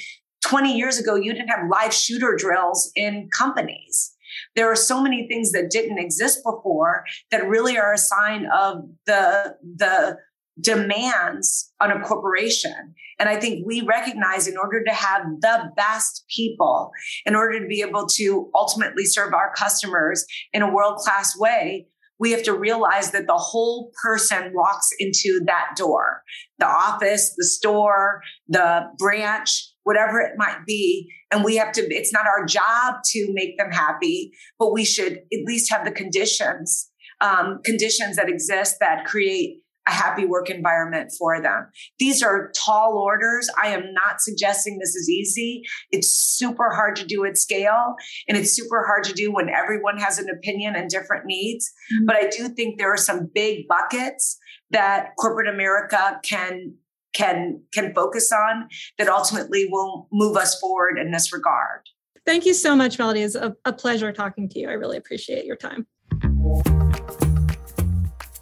20 0.45 0.77
years 0.77 0.99
ago, 0.99 1.15
you 1.15 1.33
didn't 1.33 1.49
have 1.49 1.69
live 1.71 1.95
shooter 1.95 2.35
drills 2.37 2.91
in 2.97 3.29
companies. 3.37 4.13
There 4.57 4.71
are 4.71 4.77
so 4.77 5.01
many 5.01 5.29
things 5.29 5.53
that 5.53 5.71
didn't 5.71 5.99
exist 5.99 6.41
before 6.45 7.05
that 7.31 7.47
really 7.47 7.79
are 7.79 7.93
a 7.93 7.99
sign 7.99 8.47
of 8.53 8.79
the, 9.07 9.57
the 9.63 10.17
demands 10.61 11.73
on 11.81 11.91
a 11.91 12.01
corporation. 12.01 12.95
And 13.19 13.29
I 13.29 13.39
think 13.39 13.67
we 13.67 13.83
recognize 13.83 14.47
in 14.47 14.57
order 14.57 14.83
to 14.85 14.93
have 14.93 15.23
the 15.41 15.71
best 15.77 16.25
people, 16.35 16.91
in 17.25 17.35
order 17.35 17.61
to 17.61 17.67
be 17.67 17.81
able 17.81 18.07
to 18.15 18.51
ultimately 18.55 19.05
serve 19.05 19.33
our 19.33 19.53
customers 19.55 20.25
in 20.53 20.63
a 20.63 20.73
world 20.73 20.99
class 20.99 21.37
way, 21.39 21.87
we 22.19 22.31
have 22.31 22.45
to 22.45 22.57
realize 22.57 23.11
that 23.11 23.27
the 23.27 23.37
whole 23.37 23.91
person 24.01 24.53
walks 24.55 24.89
into 25.01 25.41
that 25.47 25.71
door 25.77 26.23
the 26.59 26.67
office, 26.67 27.35
the 27.37 27.45
store, 27.45 28.23
the 28.47 28.83
branch, 28.97 29.73
whatever 29.83 30.21
it 30.21 30.35
might 30.37 30.59
be. 30.65 31.11
And 31.33 31.43
we 31.43 31.57
have 31.57 31.73
to, 31.73 31.83
it's 31.93 32.13
not 32.13 32.27
our 32.27 32.47
job 32.47 32.97
to 33.07 33.33
make 33.33 33.59
them 33.59 33.73
happy, 33.73 34.31
but 34.59 34.73
we 34.73 34.85
should 34.85 35.15
at 35.15 35.45
least 35.45 35.73
have 35.73 35.85
the 35.85 35.91
conditions, 35.91 36.89
um, 37.21 37.59
conditions 37.65 38.15
that 38.15 38.29
exist 38.29 38.77
that 38.79 39.05
create 39.05 39.62
a 39.89 39.91
happy 39.91 40.25
work 40.25 40.49
environment 40.49 41.13
for 41.19 41.41
them. 41.41 41.67
These 41.99 42.23
are 42.23 42.53
tall 42.55 42.97
orders. 42.99 43.51
I 43.61 43.69
am 43.69 43.93
not 43.93 44.21
suggesting 44.21 44.79
this 44.79 44.95
is 44.95 45.09
easy. 45.09 45.63
It's 45.91 46.09
super 46.09 46.71
hard 46.71 46.97
to 46.97 47.05
do 47.05 47.25
at 47.25 47.37
scale 47.37 47.95
and 48.29 48.37
it's 48.37 48.55
super 48.55 48.85
hard 48.87 49.05
to 49.05 49.13
do 49.13 49.33
when 49.33 49.49
everyone 49.49 49.99
has 49.99 50.19
an 50.19 50.29
opinion 50.31 50.77
and 50.77 50.89
different 50.89 51.27
needs. 51.27 51.71
Mm-hmm. 51.95 52.07
But 52.07 52.17
I 52.17 52.29
do 52.29 52.49
think 52.49 52.79
there 52.79 52.93
are 52.93 52.99
some 52.99 53.31
big 53.35 53.67
buckets 53.69 54.39
that 54.71 55.11
corporate 55.19 55.49
America 55.49 56.21
can 56.25 56.75
can 57.15 57.63
can 57.75 57.93
focus 57.95 58.33
on 58.33 58.69
that 58.99 59.09
ultimately 59.09 59.67
will 59.71 60.09
move 60.13 60.37
us 60.37 60.59
forward 60.59 60.99
in 60.99 61.11
this 61.11 61.33
regard. 61.33 61.81
Thank 62.25 62.47
you 62.47 62.55
so 62.55 62.77
much, 62.77 62.99
Mellody. 62.99 63.25
It's 63.25 63.35
a, 63.35 63.55
a 63.65 63.73
pleasure 63.73 64.13
talking 64.13 64.49
to 64.51 64.59
you. 64.59 64.69
I 64.69 64.75
really 64.75 64.97
appreciate 64.97 65.45
your 65.45 65.57
time. 65.57 65.87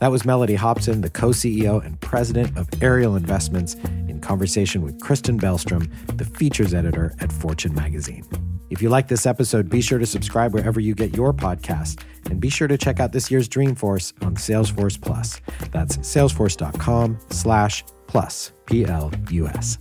That 0.00 0.10
was 0.10 0.22
Mellody 0.22 0.56
Hobson, 0.56 1.02
the 1.02 1.10
co 1.10 1.28
CEO 1.28 1.84
and 1.84 2.00
president 2.00 2.56
of 2.56 2.68
Ariel 2.82 3.16
Investments, 3.16 3.74
in 4.08 4.20
conversation 4.20 4.80
with 4.80 4.98
Kristen 4.98 5.38
Bellstrom, 5.38 5.90
the 6.16 6.24
features 6.24 6.72
editor 6.72 7.14
at 7.20 7.30
Fortune 7.30 7.74
magazine. 7.74 8.24
If 8.70 8.80
you 8.80 8.88
like 8.88 9.08
this 9.08 9.26
episode, 9.26 9.68
be 9.68 9.82
sure 9.82 9.98
to 9.98 10.06
subscribe 10.06 10.54
wherever 10.54 10.80
you 10.80 10.94
get 10.94 11.14
your 11.14 11.34
podcast. 11.34 12.02
And 12.30 12.40
be 12.40 12.48
sure 12.48 12.68
to 12.68 12.78
check 12.78 12.98
out 12.98 13.12
this 13.12 13.30
year's 13.30 13.48
Dreamforce 13.48 14.12
on 14.24 14.36
Salesforce 14.36 14.98
Plus. 14.98 15.40
That's 15.70 15.98
salesforce.com 15.98 17.18
slash 17.30 17.84
plus, 18.06 18.52
P 18.66 18.86
L 18.86 19.12
U 19.30 19.48
S. 19.48 19.76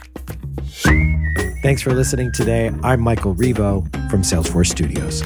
Thanks 1.61 1.81
for 1.81 1.93
listening 1.93 2.31
today. 2.33 2.71
I'm 2.83 2.99
Michael 2.99 3.35
Revo 3.35 3.89
from 4.09 4.23
Salesforce 4.23 4.67
Studios. 4.67 5.23